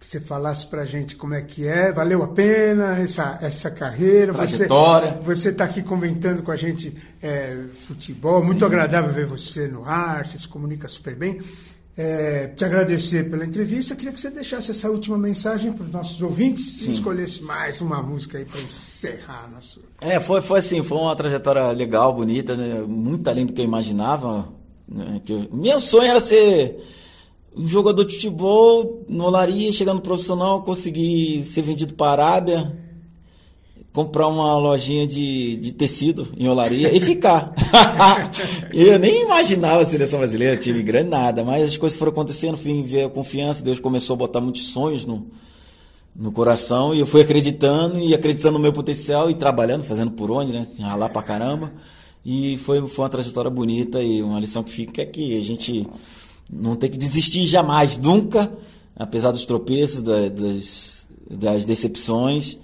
[0.00, 3.70] que você falasse para a gente como é que é, valeu a pena essa, essa
[3.70, 5.20] carreira, Trajetória.
[5.22, 8.64] você está aqui comentando com a gente é, futebol, muito Sim.
[8.64, 11.38] agradável ver você no ar, você se comunica super bem.
[11.98, 16.22] É, te agradecer pela entrevista, queria que você deixasse essa última mensagem para os nossos
[16.22, 16.88] ouvintes Sim.
[16.88, 19.82] e escolhesse mais uma música aí para encerrar nosso.
[20.00, 22.80] É, foi, foi assim, foi uma trajetória legal, bonita, né?
[22.88, 24.48] muito além do que eu imaginava.
[24.88, 25.20] Né?
[25.22, 26.82] Que eu, meu sonho era ser
[27.56, 32.86] jogador de futebol no Olaria, chegando profissional, conseguir ser vendido para a Arábia,
[33.96, 37.54] comprar uma lojinha de, de tecido em olaria e ficar.
[38.70, 42.82] eu nem imaginava a seleção brasileira, time grande, nada, mas as coisas foram acontecendo, fui
[42.82, 45.26] ver a confiança, Deus começou a botar muitos sonhos no,
[46.14, 50.30] no coração e eu fui acreditando e acreditando no meu potencial e trabalhando, fazendo por
[50.30, 50.66] onde, né?
[50.78, 51.72] Ralar pra caramba.
[52.22, 55.86] E foi, foi uma trajetória bonita e uma lição que fica é que a gente
[56.50, 58.52] não tem que desistir jamais, nunca,
[58.94, 62.58] apesar dos tropeços, da, das, das decepções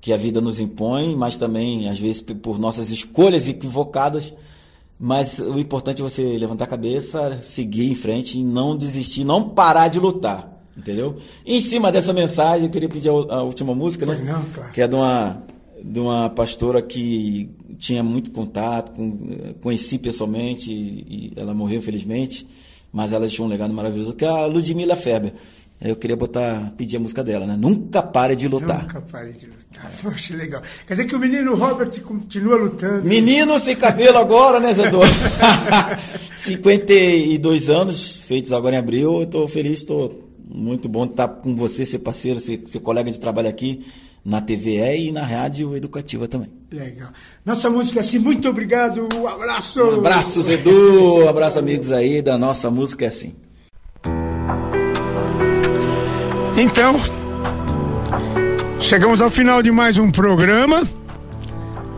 [0.00, 4.34] que a vida nos impõe, mas também, às vezes, por nossas escolhas equivocadas.
[4.98, 9.48] Mas o importante é você levantar a cabeça, seguir em frente e não desistir, não
[9.48, 10.54] parar de lutar.
[10.76, 11.16] Entendeu?
[11.46, 14.16] E em cima dessa mensagem, eu queria pedir a, última música, né?
[14.26, 14.72] Não, claro.
[14.72, 15.42] Que é de uma,
[15.82, 22.46] de uma pastora que tinha muito contato, com, conheci pessoalmente e, ela morreu infelizmente,
[22.94, 25.34] mas ela deixou um legado maravilhoso, que é a Ludmila Ferber.
[25.80, 27.56] Eu queria botar, pedir a música dela, né?
[27.58, 28.82] Nunca pare de lutar.
[28.82, 29.84] Nunca pare de lutar.
[29.84, 29.88] É.
[30.00, 30.62] Poxa, legal.
[30.86, 33.02] Quer dizer que o menino Robert continua lutando.
[33.02, 34.84] Menino sem cabelo agora, né, Zé
[36.36, 39.20] 52 anos, feitos agora em abril.
[39.20, 43.18] Eu tô feliz, estou muito bom estar com você, ser parceiro, ser, ser colega de
[43.18, 43.84] trabalho aqui
[44.24, 46.48] na TVE e na rádio educativa também.
[46.74, 47.10] Legal.
[47.46, 49.80] Nossa música é assim, muito obrigado, um abraço.
[49.80, 53.32] Um abraço, Edu, um abraço, amigos aí da nossa música é assim.
[56.56, 56.94] Então,
[58.80, 60.82] chegamos ao final de mais um programa.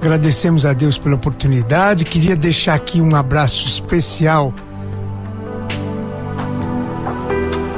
[0.02, 2.04] Agradecemos a Deus pela oportunidade.
[2.04, 4.52] Queria deixar aqui um abraço especial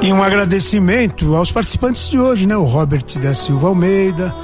[0.01, 2.57] e um agradecimento aos participantes de hoje, né?
[2.57, 4.35] O Robert da Silva Almeida,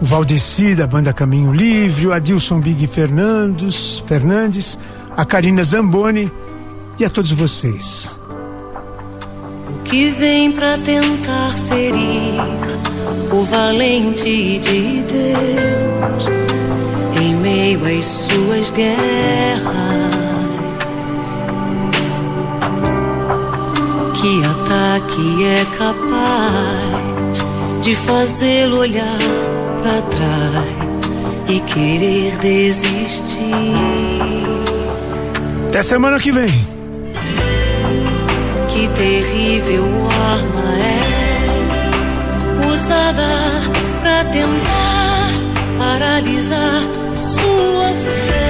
[0.00, 4.78] o Valdeci da banda Caminho Livre, o Adilson Big Fernandes, Fernandes,
[5.16, 6.32] a Karina Zamboni
[6.98, 8.18] e a todos vocês.
[9.68, 12.40] O que vem para tentar ferir
[13.30, 16.26] o valente de Deus
[17.20, 20.00] em meio às suas guerras?
[24.18, 27.40] Que ataque é capaz
[27.82, 29.49] de fazê-lo olhar
[29.82, 31.00] para trás
[31.48, 33.74] e querer desistir.
[35.68, 36.66] Até semana que vem.
[38.68, 39.84] Que terrível
[40.32, 41.10] arma é
[42.72, 43.28] usada
[44.00, 45.30] para tentar
[45.78, 46.82] paralisar
[47.14, 48.40] sua fé.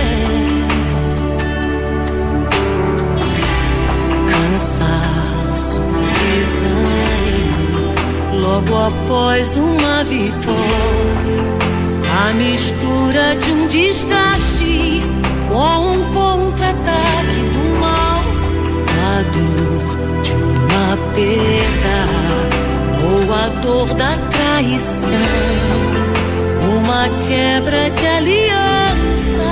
[4.31, 5.00] Cansaço,
[8.51, 11.41] logo após uma vitória.
[12.23, 15.03] A mistura de um desgaste
[15.49, 18.23] com um contra-ataque do mal.
[19.09, 19.87] A dor
[20.23, 21.99] de uma perda
[23.07, 25.09] ou a dor da traição.
[26.77, 29.51] Uma quebra de aliança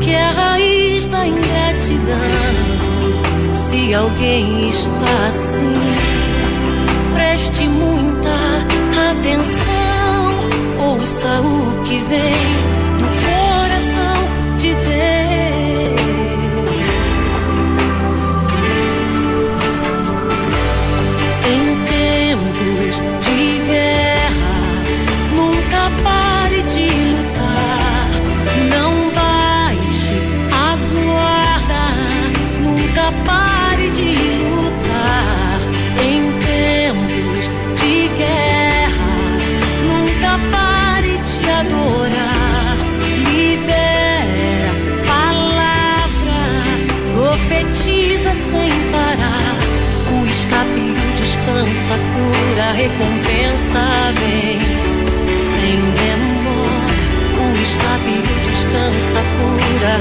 [0.00, 2.16] que é a raiz da ingratidão.
[3.52, 5.80] Se alguém está assim,
[7.14, 7.91] preste muita
[11.02, 12.61] ouça o que vem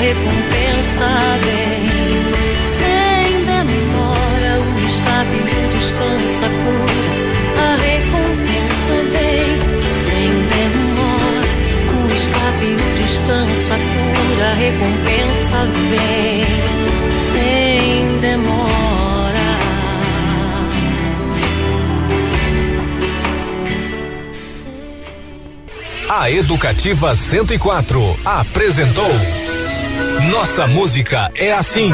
[0.02, 1.10] recompensa
[1.45, 1.86] vem
[2.80, 4.54] sem demora.
[4.60, 7.14] O escape, o descanso, a cura,
[7.62, 9.49] a recompensa vem
[10.06, 11.52] sem demora.
[11.93, 15.60] O escape, o descanso, a cura, a recompensa
[15.91, 16.41] vem
[17.32, 18.72] sem demora.
[26.10, 29.40] A Educativa 104 apresentou
[30.32, 31.89] Nossa Música é Assim.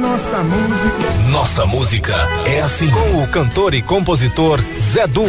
[0.00, 1.30] Nossa música.
[1.30, 2.16] Nossa Música
[2.46, 2.90] é Assim.
[2.90, 5.26] Com o cantor e compositor Zé Du.